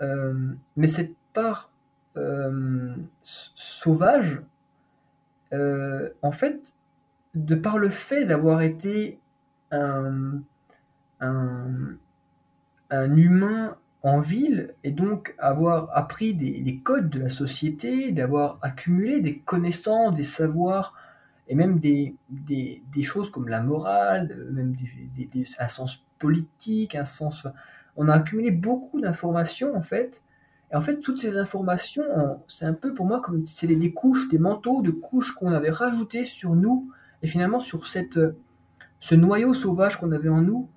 euh, 0.00 0.54
mais 0.76 0.88
cette 0.88 1.14
part 1.32 1.70
euh, 2.16 2.94
sauvage, 3.20 4.42
euh, 5.52 6.10
en 6.22 6.32
fait, 6.32 6.74
de 7.34 7.54
par 7.54 7.78
le 7.78 7.90
fait 7.90 8.24
d'avoir 8.24 8.62
été 8.62 9.20
un, 9.70 10.40
un, 11.20 11.96
humain 12.90 13.76
en 14.02 14.20
ville 14.20 14.74
et 14.84 14.90
donc 14.90 15.34
avoir 15.38 15.90
appris 15.96 16.34
des, 16.34 16.78
codes 16.78 17.10
de 17.10 17.20
la 17.20 17.28
société, 17.28 18.12
d'avoir 18.12 18.58
accumulé 18.62 19.20
des 19.20 19.38
connaissances, 19.38 20.14
des 20.14 20.24
savoirs 20.24 20.94
et 21.48 21.54
même 21.54 21.78
des, 21.78 22.16
des, 22.28 22.82
des 22.92 23.02
choses 23.02 23.30
comme 23.30 23.48
la 23.48 23.62
morale, 23.62 24.48
même 24.52 24.74
un 25.58 25.68
sens 25.68 26.04
politique, 26.18 26.94
un 26.94 27.04
sens 27.04 27.46
on 27.96 28.08
a 28.08 28.14
accumulé 28.14 28.50
beaucoup 28.50 29.00
d'informations 29.00 29.74
en 29.74 29.82
fait. 29.82 30.22
Et 30.72 30.76
en 30.76 30.80
fait, 30.80 31.00
toutes 31.00 31.20
ces 31.20 31.36
informations, 31.36 32.04
c'est 32.48 32.64
un 32.64 32.72
peu 32.72 32.92
pour 32.92 33.06
moi 33.06 33.20
comme 33.20 33.46
c'est 33.46 33.66
des, 33.66 33.92
couches, 33.92 34.28
des 34.28 34.38
manteaux 34.38 34.82
de 34.82 34.90
couches 34.90 35.32
qu'on 35.32 35.52
avait 35.52 35.70
rajoutés 35.70 36.24
sur 36.24 36.54
nous 36.54 36.90
et 37.22 37.26
finalement 37.26 37.60
sur 37.60 37.86
cette, 37.86 38.18
ce 39.00 39.14
noyau 39.14 39.54
sauvage 39.54 39.98
qu'on 39.98 40.12
avait 40.12 40.28
en 40.28 40.42
nous. 40.42 40.68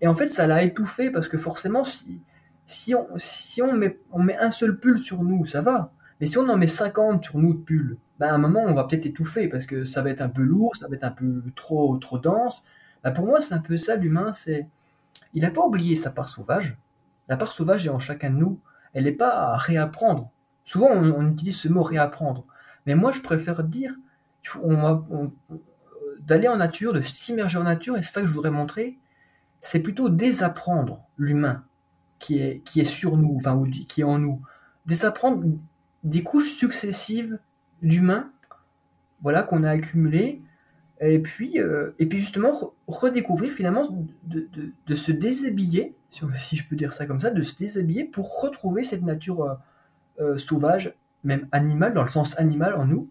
Et 0.00 0.08
en 0.08 0.14
fait, 0.14 0.26
ça 0.26 0.46
l'a 0.46 0.62
étouffé 0.62 1.10
parce 1.10 1.28
que 1.28 1.38
forcément, 1.38 1.84
si, 1.84 2.20
si, 2.66 2.94
on, 2.94 3.06
si 3.16 3.62
on, 3.62 3.72
met, 3.74 3.98
on 4.10 4.22
met 4.22 4.36
un 4.36 4.50
seul 4.50 4.78
pull 4.78 4.98
sur 4.98 5.22
nous, 5.22 5.46
ça 5.46 5.60
va. 5.60 5.92
Mais 6.20 6.26
si 6.26 6.36
on 6.38 6.48
en 6.48 6.56
met 6.56 6.66
50 6.66 7.24
sur 7.24 7.38
nous 7.38 7.54
de 7.54 7.60
pull, 7.60 7.96
ben 8.18 8.28
à 8.28 8.34
un 8.34 8.38
moment, 8.38 8.64
on 8.66 8.74
va 8.74 8.84
peut-être 8.84 9.06
étouffer 9.06 9.48
parce 9.48 9.66
que 9.66 9.84
ça 9.84 10.02
va 10.02 10.10
être 10.10 10.20
un 10.20 10.28
peu 10.28 10.42
lourd, 10.42 10.74
ça 10.76 10.88
va 10.88 10.96
être 10.96 11.04
un 11.04 11.10
peu 11.10 11.42
trop, 11.54 11.96
trop 11.98 12.18
dense. 12.18 12.64
Ben 13.04 13.12
pour 13.12 13.26
moi, 13.26 13.40
c'est 13.40 13.54
un 13.54 13.60
peu 13.60 13.76
ça, 13.76 13.96
l'humain. 13.96 14.32
c'est 14.32 14.68
Il 15.34 15.42
n'a 15.42 15.50
pas 15.50 15.64
oublié 15.64 15.94
sa 15.96 16.10
part 16.10 16.28
sauvage. 16.28 16.78
La 17.28 17.36
part 17.36 17.52
sauvage 17.52 17.86
est 17.86 17.90
en 17.90 17.98
chacun 17.98 18.30
de 18.30 18.36
nous. 18.36 18.60
Elle 18.92 19.04
n'est 19.04 19.12
pas 19.12 19.52
à 19.52 19.56
réapprendre. 19.56 20.30
Souvent, 20.64 20.88
on, 20.90 21.30
utilise 21.30 21.56
ce 21.56 21.68
mot 21.68 21.82
réapprendre. 21.82 22.44
Mais 22.86 22.94
moi, 22.94 23.12
je 23.12 23.20
préfère 23.20 23.62
dire 23.62 23.94
d'aller 26.20 26.48
en 26.48 26.56
nature, 26.56 26.92
de 26.92 27.00
s'immerger 27.00 27.58
en 27.58 27.64
nature, 27.64 27.96
et 27.96 28.02
c'est 28.02 28.12
ça 28.12 28.20
que 28.20 28.26
je 28.26 28.32
voudrais 28.32 28.50
montrer, 28.50 28.98
c'est 29.60 29.80
plutôt 29.80 30.08
désapprendre 30.08 31.02
l'humain 31.16 31.64
qui 32.18 32.38
est, 32.38 32.60
qui 32.64 32.80
est 32.80 32.84
sur 32.84 33.16
nous, 33.16 33.36
enfin, 33.36 33.62
qui 33.88 34.00
est 34.00 34.04
en 34.04 34.18
nous. 34.18 34.42
Désapprendre 34.86 35.44
des 36.04 36.22
couches 36.22 36.52
successives 36.52 37.38
d'humains 37.82 38.30
voilà, 39.22 39.42
qu'on 39.42 39.64
a 39.64 39.70
accumulées, 39.70 40.42
et 41.00 41.20
puis, 41.20 41.60
euh, 41.60 41.94
et 41.98 42.06
puis 42.06 42.18
justement 42.18 42.74
redécouvrir 42.86 43.52
finalement 43.52 43.84
de, 44.24 44.48
de, 44.86 44.94
se 44.94 45.12
déshabiller, 45.12 45.94
si, 46.10 46.56
je 46.56 46.68
peux 46.68 46.76
dire 46.76 46.92
ça 46.92 47.06
comme 47.06 47.20
ça, 47.20 47.30
de 47.30 47.42
se 47.42 47.56
déshabiller 47.56 48.04
pour 48.04 48.40
retrouver 48.40 48.82
cette 48.82 49.02
nature 49.02 49.44
euh, 49.44 49.54
euh, 50.20 50.38
sauvage, 50.38 50.94
même 51.22 51.46
animale, 51.52 51.94
dans 51.94 52.02
le 52.02 52.08
sens 52.08 52.38
animal 52.38 52.74
en 52.74 52.86
nous. 52.86 53.08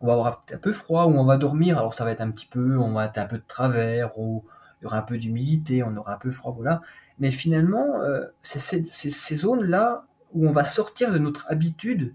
On 0.00 0.06
va 0.06 0.12
avoir 0.12 0.44
un 0.52 0.58
peu 0.58 0.72
froid 0.72 1.06
ou 1.06 1.18
on 1.18 1.24
va 1.24 1.36
dormir, 1.36 1.78
alors 1.78 1.94
ça 1.94 2.04
va 2.04 2.12
être 2.12 2.20
un 2.20 2.30
petit 2.30 2.46
peu, 2.46 2.78
on 2.78 2.92
va 2.92 3.06
être 3.06 3.18
un 3.18 3.26
peu 3.26 3.38
de 3.38 3.44
travers, 3.46 4.18
ou 4.18 4.44
il 4.80 4.84
y 4.84 4.86
aura 4.86 4.98
un 4.98 5.02
peu 5.02 5.16
d'humidité, 5.16 5.82
on 5.82 5.96
aura 5.96 6.14
un 6.14 6.18
peu 6.18 6.30
froid, 6.30 6.52
voilà. 6.52 6.82
Mais 7.18 7.30
finalement, 7.30 7.94
c'est 8.42 8.84
ces 8.84 9.36
zones-là 9.36 10.04
où 10.34 10.46
on 10.46 10.52
va 10.52 10.66
sortir 10.66 11.12
de 11.12 11.18
notre 11.18 11.50
habitude, 11.50 12.14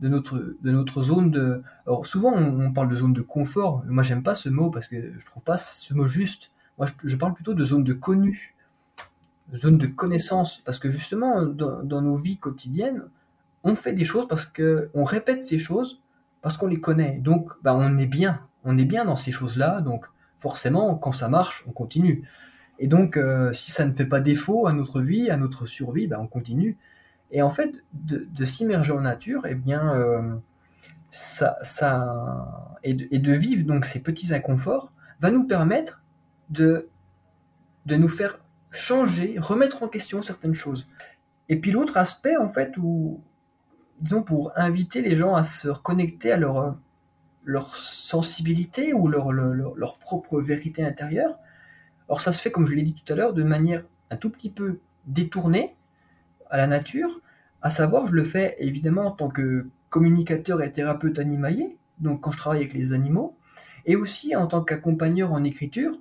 de 0.00 0.08
notre, 0.08 0.56
de 0.60 0.70
notre 0.70 1.02
zone 1.02 1.30
de... 1.30 1.62
Souvent 2.02 2.34
on, 2.34 2.72
parle 2.72 2.88
de 2.88 2.96
zone 2.96 3.12
de 3.12 3.20
confort, 3.20 3.84
moi 3.86 4.02
j'aime 4.02 4.22
pas 4.22 4.34
ce 4.34 4.48
mot 4.48 4.70
parce 4.70 4.88
que 4.88 5.12
je 5.18 5.26
trouve 5.26 5.44
pas 5.44 5.56
ce 5.56 5.94
mot 5.94 6.08
juste. 6.08 6.50
Moi 6.78 6.86
je, 7.04 7.16
parle 7.16 7.34
plutôt 7.34 7.54
de 7.54 7.64
zone 7.64 7.84
de 7.84 7.92
connu, 7.92 8.54
zone 9.54 9.78
de 9.78 9.86
connaissance, 9.86 10.62
parce 10.64 10.78
que 10.78 10.90
justement 10.90 11.44
dans, 11.44 12.02
nos 12.02 12.16
vies 12.16 12.38
quotidiennes, 12.38 13.02
on 13.62 13.74
fait 13.74 13.92
des 13.92 14.04
choses 14.04 14.28
parce 14.28 14.46
que 14.46 14.90
on 14.94 15.04
répète 15.04 15.44
ces 15.44 15.58
choses 15.58 16.02
parce 16.42 16.56
qu'on 16.56 16.66
les 16.66 16.80
connaît. 16.80 17.18
Donc 17.18 17.52
bah, 17.62 17.74
on 17.74 17.96
est 17.98 18.06
bien, 18.06 18.40
on 18.64 18.76
est 18.76 18.84
bien 18.84 19.04
dans 19.04 19.16
ces 19.16 19.32
choses-là, 19.32 19.80
donc 19.80 20.06
forcément 20.38 20.96
quand 20.96 21.12
ça 21.12 21.28
marche, 21.28 21.64
on 21.66 21.72
continue. 21.72 22.28
Et 22.78 22.86
donc, 22.86 23.16
euh, 23.16 23.52
si 23.52 23.70
ça 23.70 23.84
ne 23.86 23.92
fait 23.92 24.06
pas 24.06 24.20
défaut 24.20 24.66
à 24.66 24.72
notre 24.72 25.00
vie, 25.00 25.30
à 25.30 25.36
notre 25.36 25.66
survie, 25.66 26.06
ben, 26.06 26.18
on 26.20 26.26
continue. 26.26 26.76
Et 27.30 27.42
en 27.42 27.50
fait, 27.50 27.82
de, 27.92 28.44
s'immerger 28.44 28.92
en 28.92 29.00
nature, 29.00 29.46
eh 29.46 29.54
bien, 29.54 29.94
euh, 29.94 30.36
ça, 31.10 31.56
ça 31.62 32.78
et, 32.82 32.94
de, 32.94 33.32
vivre 33.32 33.64
donc 33.64 33.84
ces 33.84 34.02
petits 34.02 34.32
inconforts 34.32 34.92
va 35.20 35.30
nous 35.30 35.46
permettre 35.46 36.02
de, 36.50 36.88
de 37.86 37.96
nous 37.96 38.08
faire 38.08 38.38
changer, 38.70 39.36
remettre 39.38 39.82
en 39.82 39.88
question 39.88 40.22
certaines 40.22 40.54
choses. 40.54 40.88
Et 41.48 41.60
puis 41.60 41.72
l'autre 41.72 41.96
aspect, 41.96 42.36
en 42.36 42.48
fait, 42.48 42.76
où, 42.76 43.22
disons, 44.00 44.22
pour 44.22 44.52
inviter 44.56 45.02
les 45.02 45.16
gens 45.16 45.34
à 45.34 45.44
se 45.44 45.68
reconnecter 45.68 46.32
à 46.32 46.36
leur, 46.36 46.76
leur 47.44 47.76
sensibilité 47.76 48.92
ou 48.92 49.08
leur, 49.08 49.32
leur, 49.32 49.74
leur 49.74 49.98
propre 49.98 50.40
vérité 50.40 50.84
intérieure, 50.84 51.38
Or 52.08 52.20
ça 52.20 52.32
se 52.32 52.40
fait, 52.40 52.50
comme 52.50 52.66
je 52.66 52.74
l'ai 52.74 52.82
dit 52.82 52.94
tout 52.94 53.10
à 53.12 53.16
l'heure, 53.16 53.32
de 53.32 53.42
manière 53.42 53.84
un 54.10 54.16
tout 54.16 54.30
petit 54.30 54.50
peu 54.50 54.80
détournée 55.06 55.76
à 56.54 56.56
la 56.56 56.68
nature, 56.68 57.20
à 57.62 57.70
savoir, 57.70 58.06
je 58.06 58.12
le 58.12 58.22
fais 58.22 58.54
évidemment 58.60 59.06
en 59.06 59.10
tant 59.10 59.28
que 59.28 59.66
communicateur 59.88 60.62
et 60.62 60.70
thérapeute 60.70 61.18
animalier, 61.18 61.76
donc 61.98 62.20
quand 62.20 62.30
je 62.30 62.38
travaille 62.38 62.60
avec 62.60 62.74
les 62.74 62.92
animaux, 62.92 63.36
et 63.86 63.96
aussi 63.96 64.36
en 64.36 64.46
tant 64.46 64.62
qu'accompagneur 64.62 65.32
en 65.32 65.42
écriture, 65.42 65.98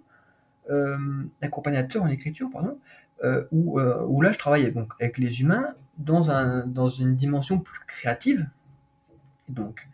euh, 0.69 1.23
accompagnateur 1.41 2.03
en 2.03 2.07
écriture, 2.07 2.51
pardon, 2.53 2.77
euh, 3.23 3.45
où, 3.51 3.79
euh, 3.79 4.05
où, 4.05 4.21
là 4.21 4.31
je 4.31 4.37
travaille 4.37 4.71
donc, 4.71 4.93
avec 4.99 5.17
les 5.17 5.41
humains 5.41 5.73
dans, 5.97 6.29
un, 6.29 6.67
dans 6.67 6.87
une 6.87 7.15
dimension 7.15 7.57
plus 7.57 7.79
créative. 7.87 8.47
Donc, 9.49 9.89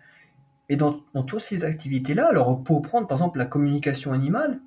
et 0.67 0.75
dans, 0.75 0.99
dans 1.13 1.23
toutes 1.23 1.39
ces 1.39 1.63
activités-là, 1.63 2.27
alors 2.27 2.61
pour 2.65 2.81
prendre 2.81 3.07
par 3.07 3.15
exemple 3.15 3.37
la 3.37 3.45
communication 3.45 4.11
animale, 4.11 4.59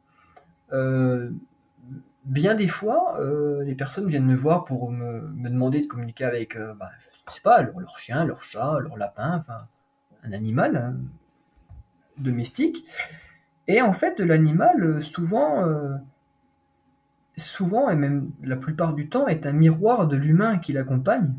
bien 2.24 2.54
des 2.54 2.68
fois, 2.68 3.18
euh, 3.20 3.62
les 3.64 3.74
personnes 3.74 4.06
viennent 4.06 4.26
me 4.26 4.34
voir 4.34 4.64
pour 4.64 4.90
me, 4.90 5.32
demander 5.48 5.80
de 5.80 5.86
communiquer 5.86 6.24
avec, 6.24 6.56
euh, 6.56 6.74
bah, 6.74 6.90
je 7.26 7.32
sais 7.32 7.40
pas, 7.40 7.62
leur, 7.62 7.98
chien, 7.98 8.24
leur 8.24 8.42
chat, 8.42 8.78
leur 8.80 8.96
lapin, 8.96 9.38
enfin, 9.38 9.66
un 10.22 10.32
animal 10.32 10.76
hein, 10.76 10.96
domestique. 12.18 12.84
Et 13.68 13.80
en 13.80 13.92
fait, 13.92 14.20
l'animal, 14.20 15.02
souvent, 15.02 15.64
souvent, 17.36 17.88
et 17.90 17.94
même 17.94 18.30
la 18.42 18.56
plupart 18.56 18.92
du 18.92 19.08
temps, 19.08 19.28
est 19.28 19.46
un 19.46 19.52
miroir 19.52 20.08
de 20.08 20.16
l'humain 20.16 20.58
qui 20.58 20.72
l'accompagne. 20.72 21.32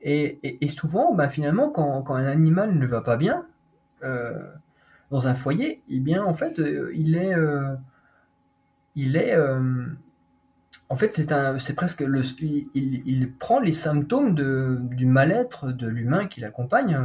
Et, 0.00 0.68
souvent, 0.68 1.14
bah, 1.14 1.28
finalement, 1.28 1.68
quand, 1.68 2.08
un 2.10 2.26
animal 2.26 2.78
ne 2.78 2.86
va 2.86 3.00
pas 3.00 3.16
bien, 3.16 3.44
dans 5.10 5.28
un 5.28 5.34
foyer, 5.34 5.82
eh 5.88 5.98
bien, 5.98 6.24
en 6.24 6.32
fait, 6.32 6.62
il 6.94 7.16
est 7.16 7.34
il 8.94 9.16
est 9.16 9.34
euh, 9.34 9.86
en 10.88 10.96
fait, 10.96 11.14
c'est 11.14 11.32
un, 11.32 11.58
c'est 11.58 11.74
presque 11.74 12.00
le, 12.00 12.22
il, 12.74 13.32
prend 13.32 13.58
les 13.58 13.72
symptômes 13.72 14.34
de, 14.34 14.78
du 14.80 15.06
mal-être 15.06 15.72
de 15.72 15.86
l'humain 15.88 16.26
qui 16.26 16.40
l'accompagne. 16.40 16.98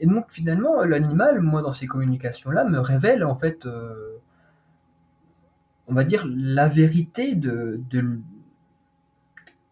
Et 0.00 0.06
donc, 0.06 0.32
finalement, 0.32 0.82
l'animal, 0.84 1.40
moi, 1.40 1.62
dans 1.62 1.72
ces 1.72 1.86
communications-là, 1.86 2.64
me 2.64 2.78
révèle, 2.78 3.24
en 3.24 3.34
fait, 3.34 3.66
euh, 3.66 4.16
on 5.86 5.94
va 5.94 6.04
dire, 6.04 6.26
la 6.26 6.66
vérité 6.66 7.34
de, 7.34 7.80
de 7.90 8.20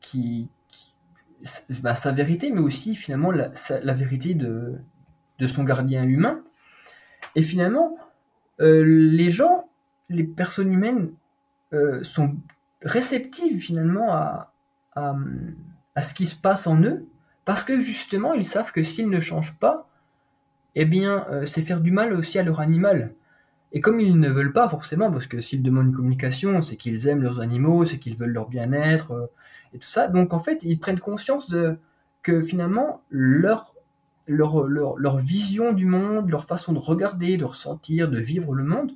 qui, 0.00 0.50
bah, 1.83 1.94
sa 1.94 2.12
vérité, 2.12 2.52
mais 2.52 2.61
aussi, 2.61 2.94
finalement, 2.94 3.33
la, 3.33 3.50
la 3.83 3.92
vérité 3.92 4.35
de, 4.35 4.74
de 5.38 5.46
son 5.46 5.64
gardien 5.64 6.05
humain. 6.05 6.42
Et 7.35 7.42
finalement, 7.42 7.96
euh, 8.61 8.85
les 8.85 9.31
gens, 9.31 9.70
les 10.11 10.24
personnes 10.24 10.72
humaines 10.72 11.12
euh, 11.72 12.02
sont 12.02 12.37
réceptives 12.82 13.61
finalement 13.61 14.12
à, 14.12 14.52
à, 14.94 16.02
ce 16.02 16.14
qui 16.14 16.26
se 16.26 16.37
passe 16.37 16.66
en 16.66 16.80
eux, 16.82 17.06
parce 17.44 17.64
que 17.64 17.80
justement 17.80 18.35
ils 18.35 18.44
savent 18.44 18.72
que 18.72 18.82
s'ils 18.82 19.08
ne 19.08 19.20
changent 19.20 19.58
pas, 19.58 19.88
eh 20.74 20.85
bien 20.85 21.26
euh, 21.30 21.46
c'est 21.46 21.62
faire 21.62 21.80
du 21.80 21.90
mal 21.90 22.12
aussi 22.12 22.38
à 22.38 22.42
leur 22.42 22.61
animal. 22.61 23.14
Et 23.72 23.80
comme 23.80 24.00
ils 24.00 24.18
ne 24.20 24.28
veulent 24.28 24.52
pas 24.52 24.68
forcément, 24.68 25.11
parce 25.11 25.26
que 25.26 25.40
s'ils 25.40 25.62
demandent 25.62 25.87
une 25.87 25.94
communication, 25.94 26.61
c'est 26.61 26.76
qu'ils 26.76 27.08
aiment 27.08 27.22
leurs 27.22 27.40
animaux, 27.40 27.87
c'est 27.87 27.98
qu'ils 27.98 28.16
veulent 28.16 28.32
leur 28.32 28.48
bien-être, 28.48 29.12
euh, 29.12 29.26
et 29.72 29.78
tout 29.78 29.88
ça. 29.88 30.08
Donc 30.08 30.35
en 30.35 30.38
fait, 30.38 30.62
ils 30.64 30.78
prennent 30.78 31.00
conscience 31.00 31.48
de, 31.48 31.78
que 32.22 32.42
finalement, 32.42 33.02
leur, 33.08 33.74
leur, 34.26 34.66
leur, 34.68 34.98
leur, 34.98 35.18
vision 35.18 35.72
du 35.72 35.87
monde, 35.87 36.28
leur 36.28 36.44
façon 36.44 36.72
de 36.72 36.78
regarder, 36.78 37.37
de 37.38 37.44
ressentir, 37.44 38.08
de 38.11 38.18
vivre 38.18 38.54
le 38.54 38.64
monde, 38.64 38.92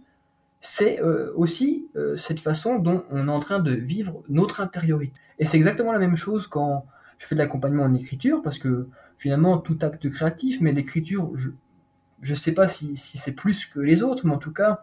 c'est 0.66 1.00
euh, 1.00 1.33
aussi 1.37 1.88
euh, 1.94 2.16
cette 2.16 2.40
façon 2.40 2.79
dont 2.79 3.05
on 3.11 3.29
est 3.29 3.31
en 3.31 3.38
train 3.38 3.61
de 3.61 3.72
vivre 3.72 4.24
notre 4.29 4.61
intériorité. 4.61 5.20
Et 5.38 5.44
c'est 5.44 5.57
exactement 5.57 5.92
la 5.92 6.00
même 6.00 6.16
chose 6.16 6.48
quand 6.48 6.87
je 7.18 7.26
fais 7.26 7.37
de 7.37 7.40
l'accompagnement 7.40 7.85
en 7.85 7.94
écriture, 7.94 8.42
parce 8.42 8.59
que 8.59 8.88
finalement, 9.16 9.59
tout 9.59 9.79
acte 9.83 10.11
créatif, 10.11 10.61
mais 10.61 10.72
l'écriture, 10.72 11.33
je 11.37 12.33
ne 12.33 12.37
sais 12.37 12.52
pas 12.52 12.66
si, 12.66 12.96
c'est 12.96 13.33
plus 13.33 13.64
que 13.64 13.79
les 13.79 14.02
autres, 14.02 14.26
mais 14.26 14.35
en 14.35 14.38
tout 14.38 14.52
cas, 14.52 14.83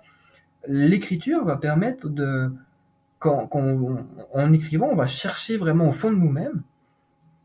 l'écriture 0.67 1.43
va 1.43 1.57
permettre 1.57 2.07
de, 2.07 2.51
quand, 3.19 3.49
en 3.53 4.53
écrivant, 4.53 4.87
on 4.89 4.95
va 4.95 5.05
chercher 5.05 5.57
vraiment 5.57 5.89
au 5.89 5.91
fond 5.91 6.11
de 6.11 6.17
nous-mêmes, 6.17 6.63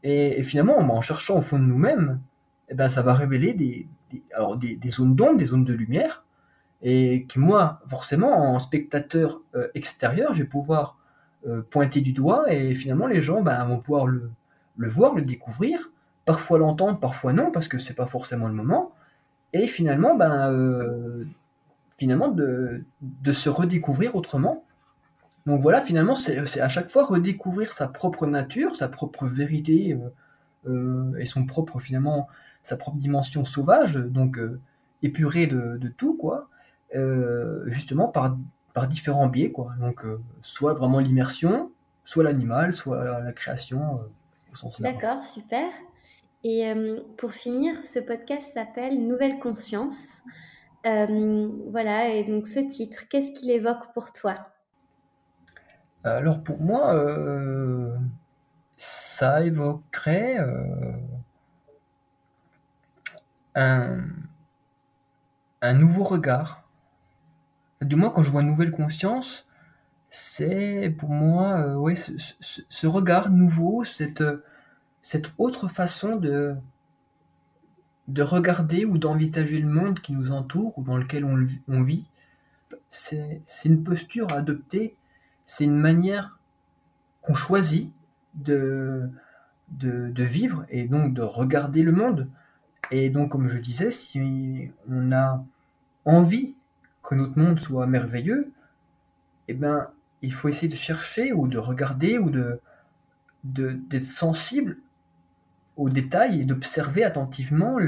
et, 0.04 0.42
finalement, 0.42 0.78
en 0.78 1.00
cherchant 1.00 1.38
au 1.38 1.42
fond 1.42 1.58
de 1.58 1.64
nous-mêmes, 1.64 2.20
eh 2.68 2.74
ben, 2.74 2.88
ça 2.88 3.02
va 3.02 3.14
révéler 3.14 3.52
des, 3.52 3.88
des 4.12 4.90
zones 4.90 5.16
d'ombre, 5.16 5.38
des 5.38 5.46
zones 5.46 5.64
de 5.64 5.74
lumière, 5.74 6.24
et 6.82 7.26
que 7.26 7.38
moi, 7.40 7.80
forcément, 7.86 8.54
en 8.54 8.58
spectateur 8.58 9.40
euh, 9.54 9.68
extérieur, 9.74 10.32
je 10.32 10.42
vais 10.42 10.48
pouvoir 10.48 10.96
euh, 11.46 11.62
pointer 11.62 12.00
du 12.00 12.12
doigt 12.12 12.52
et 12.52 12.72
finalement 12.72 13.06
les 13.06 13.20
gens 13.20 13.42
ben, 13.42 13.64
vont 13.64 13.78
pouvoir 13.78 14.06
le, 14.06 14.30
voir, 14.76 15.14
le 15.14 15.22
découvrir, 15.22 15.90
parfois 16.24 16.58
l'entendre, 16.58 17.00
parfois 17.00 17.32
non, 17.32 17.50
parce 17.50 17.68
que 17.68 17.78
c'est 17.78 17.94
pas 17.94 18.06
forcément 18.06 18.48
le 18.48 18.54
moment, 18.54 18.92
et 19.52 19.66
finalement, 19.66 20.14
ben, 20.14 20.52
euh, 20.52 21.24
finalement 21.96 22.28
de, 22.28 22.84
de, 23.00 23.32
se 23.32 23.48
redécouvrir 23.48 24.14
autrement. 24.14 24.64
Donc 25.46 25.62
voilà, 25.62 25.80
finalement, 25.80 26.14
c'est 26.14 26.60
à 26.60 26.68
chaque 26.68 26.90
fois 26.90 27.04
redécouvrir 27.04 27.72
sa 27.72 27.88
propre 27.88 28.26
nature, 28.26 28.76
sa 28.76 28.88
propre 28.88 29.26
vérité 29.26 29.96
et 31.18 31.24
son 31.24 31.46
propre, 31.46 31.80
finalement, 31.80 32.28
sa 32.62 32.76
propre 32.76 32.98
dimension 32.98 33.44
sauvage, 33.44 33.94
donc 33.94 34.38
épurée 35.02 35.46
de, 35.46 35.78
de 35.78 35.88
tout, 35.88 36.14
quoi. 36.18 36.50
Euh, 36.94 37.64
justement 37.66 38.08
par, 38.08 38.36
par 38.72 38.88
différents 38.88 39.26
biais, 39.26 39.52
quoi. 39.52 39.72
Donc, 39.80 40.04
soit 40.42 40.72
vraiment 40.72 41.00
l'immersion, 41.00 41.70
soit 42.04 42.24
l'animal, 42.24 42.72
soit 42.72 43.04
la, 43.04 43.32
création 43.32 44.00
au 44.50 44.54
sens 44.54 44.80
large. 44.80 44.94
D'accord, 44.94 45.22
super. 45.22 45.68
Et 46.44 46.72
pour 47.16 47.32
finir, 47.32 47.74
ce 47.84 47.98
podcast 47.98 48.54
s'appelle 48.54 49.06
Nouvelle 49.06 49.38
Conscience. 49.38 50.22
voilà, 50.84 52.08
et 52.08 52.24
donc 52.24 52.46
ce 52.46 52.60
titre, 52.60 53.08
qu'est-ce 53.10 53.32
qu'il 53.32 53.50
évoque 53.50 53.92
pour 53.92 54.12
toi? 54.12 54.36
Alors 56.04 56.42
pour 56.42 56.60
moi, 56.60 56.94
ça 58.76 59.44
évoquerait 59.44 60.38
un, 63.56 64.00
un 65.60 65.72
nouveau 65.74 66.04
regard. 66.04 66.67
Du 67.80 67.96
moins, 67.96 68.10
quand 68.10 68.22
je 68.22 68.30
vois 68.30 68.42
nouvelle 68.42 68.72
conscience, 68.72 69.48
c'est 70.10 70.94
pour 70.98 71.10
moi 71.10 71.58
euh, 71.58 71.74
ouais, 71.76 71.94
ce, 71.94 72.86
regard 72.86 73.30
nouveau, 73.30 73.84
cette, 73.84 74.24
cette 75.02 75.30
autre 75.38 75.68
façon 75.68 76.16
de, 76.16 76.56
de 78.08 78.22
regarder 78.22 78.84
ou 78.84 78.98
d'envisager 78.98 79.60
le 79.60 79.68
monde 79.68 80.00
qui 80.00 80.12
nous 80.12 80.32
entoure 80.32 80.76
ou 80.78 80.82
dans 80.82 80.96
lequel 80.96 81.24
on, 81.24 81.44
on 81.68 81.82
vit. 81.82 82.08
C'est 82.90 83.42
une 83.64 83.84
posture 83.84 84.32
à 84.32 84.36
adopter, 84.36 84.96
c'est 85.46 85.64
une 85.64 85.76
manière 85.76 86.38
qu'on 87.22 87.34
choisit 87.34 87.92
de, 88.34 89.10
de, 89.68 90.10
de, 90.10 90.24
vivre 90.24 90.64
et 90.70 90.86
donc 90.86 91.14
de 91.14 91.22
regarder 91.22 91.82
le 91.82 91.92
monde. 91.92 92.28
Et 92.90 93.10
donc, 93.10 93.30
comme 93.30 93.48
je 93.48 93.58
disais, 93.58 93.90
si 93.90 94.70
on 94.88 95.12
a 95.12 95.44
envie 96.04 96.56
que 97.08 97.14
notre 97.14 97.38
monde 97.38 97.58
soit 97.58 97.86
merveilleux, 97.86 98.52
eh 99.48 99.54
ben, 99.54 99.88
il 100.20 100.30
faut 100.30 100.48
essayer 100.48 100.68
de 100.68 100.76
chercher 100.76 101.32
ou 101.32 101.48
de 101.48 101.56
regarder 101.56 102.18
ou 102.18 102.28
de 102.28 102.60
d'être 103.44 104.04
sensible 104.04 104.76
aux 105.76 105.88
détails 105.88 106.42
et 106.42 106.44
d'observer 106.44 107.04
attentivement 107.04 107.78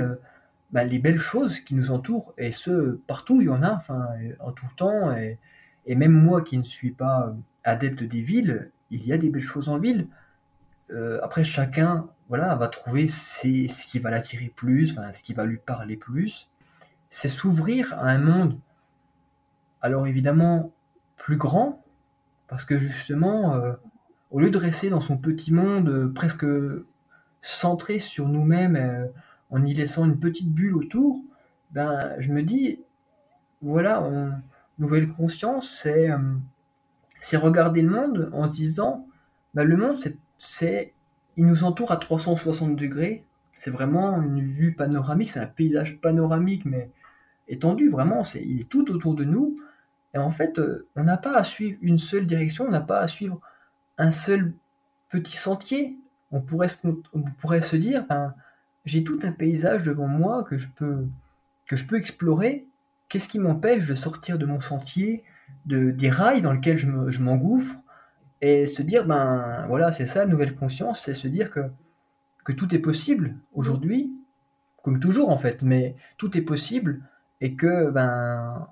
bah, 0.70 0.84
les 0.84 0.98
belles 0.98 1.18
choses 1.18 1.60
qui 1.60 1.74
nous 1.74 1.90
entourent. 1.90 2.32
Et 2.38 2.50
ce, 2.50 2.92
partout, 3.06 3.42
il 3.42 3.48
y 3.48 3.50
en 3.50 3.62
a, 3.62 3.72
enfin, 3.72 4.08
en 4.38 4.52
tout 4.52 4.66
temps. 4.76 5.14
Et, 5.14 5.38
même 5.86 6.12
moi 6.12 6.40
qui 6.40 6.56
ne 6.56 6.62
suis 6.62 6.92
pas 6.92 7.36
adepte 7.62 8.02
des 8.04 8.22
villes, 8.22 8.70
il 8.90 9.04
y 9.04 9.12
a 9.12 9.18
des 9.18 9.28
belles 9.28 9.42
choses 9.42 9.68
en 9.68 9.78
ville. 9.78 10.06
Euh, 10.92 11.20
après, 11.22 11.44
chacun 11.44 12.08
voilà, 12.28 12.54
va 12.54 12.68
trouver 12.68 13.06
ce 13.06 13.86
qui 13.86 13.98
va 13.98 14.10
l'attirer 14.10 14.50
plus, 14.54 14.96
ce 15.12 15.22
qui 15.22 15.34
va 15.34 15.44
lui 15.44 15.58
parler 15.58 15.96
plus. 15.98 16.48
C'est 17.10 17.28
s'ouvrir 17.28 17.92
à 17.94 18.08
un 18.08 18.18
monde, 18.18 18.56
alors 19.80 20.06
évidemment, 20.06 20.72
plus 21.16 21.36
grand, 21.36 21.84
parce 22.48 22.64
que 22.64 22.78
justement, 22.78 23.54
euh, 23.54 23.72
au 24.30 24.40
lieu 24.40 24.50
de 24.50 24.58
rester 24.58 24.90
dans 24.90 25.00
son 25.00 25.18
petit 25.18 25.52
monde 25.52 25.88
euh, 25.88 26.12
presque 26.12 26.46
centré 27.42 27.98
sur 27.98 28.28
nous-mêmes, 28.28 28.76
euh, 28.76 29.06
en 29.50 29.64
y 29.64 29.74
laissant 29.74 30.04
une 30.04 30.18
petite 30.18 30.52
bulle 30.52 30.76
autour, 30.76 31.22
ben, 31.72 32.14
je 32.18 32.32
me 32.32 32.42
dis, 32.42 32.80
voilà, 33.62 34.08
nouvelle 34.78 35.08
conscience, 35.08 35.78
c'est 35.82 36.08
c'est 37.18 37.36
regarder 37.36 37.82
le 37.82 37.90
monde 37.90 38.30
en 38.32 38.48
se 38.48 38.56
disant, 38.56 39.06
ben, 39.54 39.64
le 39.64 39.76
monde, 39.76 39.96
c'est 40.38 40.94
il 41.36 41.46
nous 41.46 41.64
entoure 41.64 41.90
à 41.90 41.96
360 41.96 42.76
degrés. 42.76 43.24
C'est 43.52 43.70
vraiment 43.70 44.20
une 44.22 44.42
vue 44.42 44.74
panoramique, 44.74 45.30
c'est 45.30 45.40
un 45.40 45.46
paysage 45.46 46.00
panoramique, 46.00 46.64
mais 46.64 46.90
étendu, 47.48 47.88
vraiment, 47.88 48.24
c'est, 48.24 48.42
il 48.42 48.60
est 48.60 48.68
tout 48.68 48.90
autour 48.90 49.14
de 49.14 49.24
nous. 49.24 49.58
Et 50.14 50.18
en 50.18 50.30
fait, 50.30 50.58
euh, 50.58 50.88
on 50.96 51.04
n'a 51.04 51.16
pas 51.16 51.36
à 51.36 51.44
suivre 51.44 51.78
une 51.82 51.98
seule 51.98 52.26
direction, 52.26 52.66
on 52.66 52.70
n'a 52.70 52.80
pas 52.80 53.00
à 53.00 53.08
suivre 53.08 53.40
un 53.98 54.10
seul 54.10 54.52
petit 55.08 55.36
sentier. 55.36 55.96
On 56.32 56.40
pourrait 56.40 56.68
se, 56.68 57.76
dire, 57.76 58.06
ben, 58.08 58.34
j'ai 58.84 59.02
tout 59.02 59.18
un 59.22 59.32
paysage 59.32 59.84
devant 59.84 60.06
moi 60.06 60.44
que 60.44 60.56
je 60.58 60.68
peux, 60.68 61.06
que 61.66 61.76
je 61.76 61.86
peux 61.86 61.96
explorer. 61.96 62.66
Qu'est-ce 63.08 63.28
qui 63.28 63.40
m'empêche 63.40 63.86
de 63.86 63.94
sortir 63.94 64.38
de 64.38 64.46
mon 64.46 64.60
sentier, 64.60 65.24
de, 65.66 65.90
des 65.90 66.08
rails 66.08 66.40
dans 66.40 66.52
lesquels 66.52 66.76
je 66.76 67.22
m'engouffre 67.22 67.76
et 68.40 68.66
se 68.66 68.82
dire, 68.82 69.04
ben 69.04 69.66
voilà, 69.68 69.92
c'est 69.92 70.06
ça, 70.06 70.24
nouvelle 70.24 70.54
conscience, 70.54 71.02
c'est 71.04 71.14
se 71.14 71.28
dire 71.28 71.50
que, 71.50 71.60
que 72.44 72.52
tout 72.52 72.74
est 72.74 72.78
possible 72.78 73.36
aujourd'hui, 73.52 74.12
comme 74.82 75.00
toujours 75.00 75.30
en 75.30 75.36
fait, 75.36 75.62
mais 75.62 75.96
tout 76.16 76.36
est 76.38 76.42
possible 76.42 77.02
et 77.40 77.54
que 77.54 77.90
ben 77.90 78.68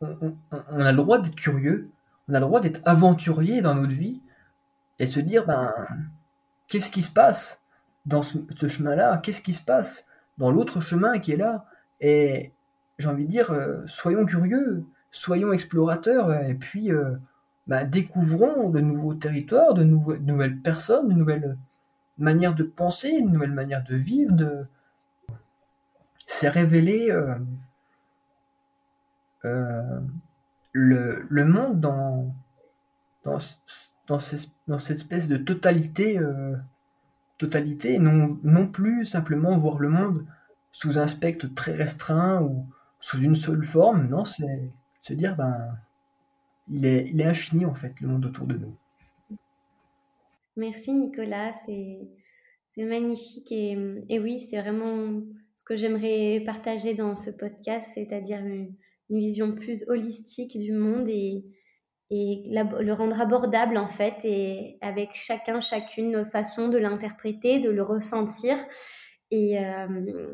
on, 0.00 0.80
a 0.80 0.92
le 0.92 0.96
droit 0.96 1.18
d'être 1.18 1.36
curieux, 1.36 1.90
on 2.28 2.34
a 2.34 2.40
le 2.40 2.46
droit 2.46 2.60
d'être 2.60 2.80
aventurier 2.84 3.60
dans 3.60 3.74
notre 3.74 3.92
vie 3.92 4.22
et 4.98 5.06
se 5.06 5.20
dire 5.20 5.46
ben 5.46 5.72
qu'est-ce 6.68 6.90
qui 6.90 7.02
se 7.02 7.12
passe 7.12 7.62
dans 8.04 8.22
ce, 8.22 8.68
chemin-là, 8.68 9.18
qu'est-ce 9.18 9.42
qui 9.42 9.54
se 9.54 9.64
passe 9.64 10.06
dans 10.38 10.50
l'autre 10.50 10.80
chemin 10.80 11.18
qui 11.18 11.32
est 11.32 11.36
là? 11.36 11.66
Et 12.00 12.52
j'ai 12.98 13.08
envie 13.08 13.24
de 13.24 13.30
dire 13.30 13.50
euh, 13.50 13.82
soyons 13.86 14.26
curieux, 14.26 14.84
soyons 15.10 15.52
explorateurs 15.52 16.32
et 16.34 16.54
puis 16.54 16.92
euh, 16.92 17.16
bah, 17.66 17.84
découvrons 17.84 18.70
de 18.70 18.80
nouveaux 18.80 19.14
territoires, 19.14 19.74
de, 19.74 19.82
nouvelles 19.82 20.58
personnes, 20.58 21.08
de 21.08 21.14
nouvelles 21.14 21.56
manières 22.18 22.54
de 22.54 22.62
penser, 22.62 23.08
une 23.08 23.32
nouvelle 23.32 23.52
manière 23.52 23.84
de 23.84 23.96
vivre. 23.96 24.32
De... 24.32 24.66
C'est 26.26 26.48
révéler 26.48 27.10
euh, 27.10 27.34
euh, 29.44 30.00
le, 30.72 31.44
monde 31.44 31.80
dans, 31.80 32.34
dans, 33.24 33.38
dans, 34.06 34.18
cette 34.18 34.96
espèce 34.96 35.28
de 35.28 35.36
totalité, 35.36 36.18
totalité 37.38 37.98
non, 37.98 38.38
non 38.42 38.66
plus 38.66 39.04
simplement 39.04 39.56
voir 39.56 39.78
le 39.78 39.88
monde 39.88 40.26
sous 40.72 40.98
un 40.98 41.06
spectre 41.06 41.46
très 41.54 41.72
restreint 41.72 42.42
ou 42.42 42.66
sous 43.00 43.18
une 43.20 43.34
seule 43.34 43.64
forme, 43.64 44.08
non, 44.08 44.24
c'est 44.24 44.70
se 45.00 45.14
dire, 45.14 45.36
ben, 45.36 45.78
il 46.68 46.84
est, 46.84 47.08
il 47.08 47.20
est 47.20 47.24
infini 47.24 47.64
en 47.64 47.74
fait, 47.74 48.00
le 48.00 48.08
monde 48.08 48.26
autour 48.26 48.46
de 48.46 48.58
nous. 48.58 48.74
Merci 50.56 50.92
Nicolas, 50.92 51.52
c'est 51.64 52.84
magnifique 52.84 53.52
et, 53.52 53.78
et 54.08 54.18
oui, 54.18 54.40
c'est 54.40 54.60
vraiment 54.60 55.22
ce 55.54 55.64
que 55.64 55.76
j'aimerais 55.76 56.42
partager 56.44 56.94
dans 56.94 57.14
ce 57.14 57.30
podcast, 57.30 57.92
c'est-à-dire 57.94 58.42
vision 59.10 59.52
plus 59.52 59.84
holistique 59.88 60.58
du 60.58 60.72
monde 60.72 61.08
et, 61.08 61.44
et 62.10 62.42
le 62.48 62.92
rendre 62.92 63.20
abordable 63.20 63.76
en 63.78 63.88
fait 63.88 64.24
et 64.24 64.78
avec 64.80 65.10
chacun, 65.14 65.60
chacune 65.60 66.12
nos 66.12 66.24
façons 66.24 66.68
de 66.68 66.78
l'interpréter, 66.78 67.58
de 67.58 67.70
le 67.70 67.82
ressentir 67.82 68.56
et 69.30 69.58
euh, 69.58 69.86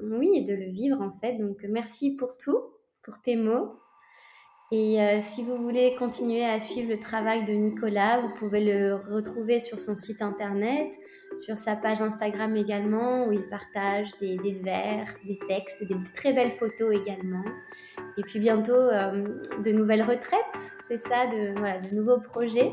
oui, 0.02 0.44
de 0.44 0.54
le 0.54 0.66
vivre 0.66 1.00
en 1.00 1.12
fait. 1.12 1.38
Donc 1.38 1.64
merci 1.68 2.10
pour 2.16 2.36
tout, 2.36 2.60
pour 3.02 3.20
tes 3.20 3.36
mots 3.36 3.81
et 4.74 5.02
euh, 5.02 5.18
si 5.20 5.42
vous 5.42 5.58
voulez 5.58 5.94
continuer 5.96 6.46
à 6.46 6.58
suivre 6.58 6.88
le 6.90 6.98
travail 6.98 7.44
de 7.44 7.52
Nicolas, 7.52 8.20
vous 8.20 8.30
pouvez 8.30 8.64
le 8.64 8.94
retrouver 8.94 9.60
sur 9.60 9.78
son 9.78 9.96
site 9.96 10.22
internet, 10.22 10.98
sur 11.36 11.58
sa 11.58 11.76
page 11.76 12.00
Instagram 12.00 12.56
également, 12.56 13.26
où 13.26 13.32
il 13.32 13.46
partage 13.50 14.16
des, 14.16 14.38
vers, 14.64 15.08
des 15.26 15.38
textes, 15.46 15.86
des 15.86 15.96
très 16.14 16.32
belles 16.32 16.50
photos 16.50 16.96
également. 16.96 17.44
Et 18.16 18.22
puis 18.22 18.38
bientôt, 18.38 18.72
euh, 18.72 19.26
de 19.62 19.72
nouvelles 19.72 20.04
retraites, 20.04 20.40
c'est 20.88 20.96
ça, 20.96 21.26
de, 21.26 21.94
nouveaux 21.94 22.20
projets. 22.20 22.72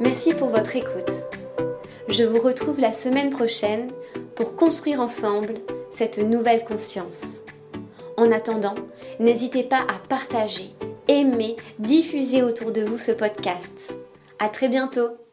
Merci 0.00 0.34
pour 0.34 0.48
votre 0.48 0.76
écoute. 0.76 1.15
Je 2.08 2.22
vous 2.22 2.40
retrouve 2.40 2.78
la 2.78 2.92
semaine 2.92 3.30
prochaine 3.30 3.90
pour 4.36 4.54
construire 4.54 5.00
ensemble 5.00 5.54
cette 5.90 6.18
nouvelle 6.18 6.64
conscience. 6.64 7.40
En 8.16 8.30
attendant, 8.30 8.76
n'hésitez 9.18 9.64
pas 9.64 9.80
à 9.80 9.98
partager, 10.08 10.70
aimer, 11.08 11.56
diffuser 11.80 12.42
autour 12.42 12.70
de 12.70 12.82
vous 12.82 12.98
ce 12.98 13.12
podcast. 13.12 13.96
À 14.38 14.48
très 14.48 14.68
bientôt! 14.68 15.25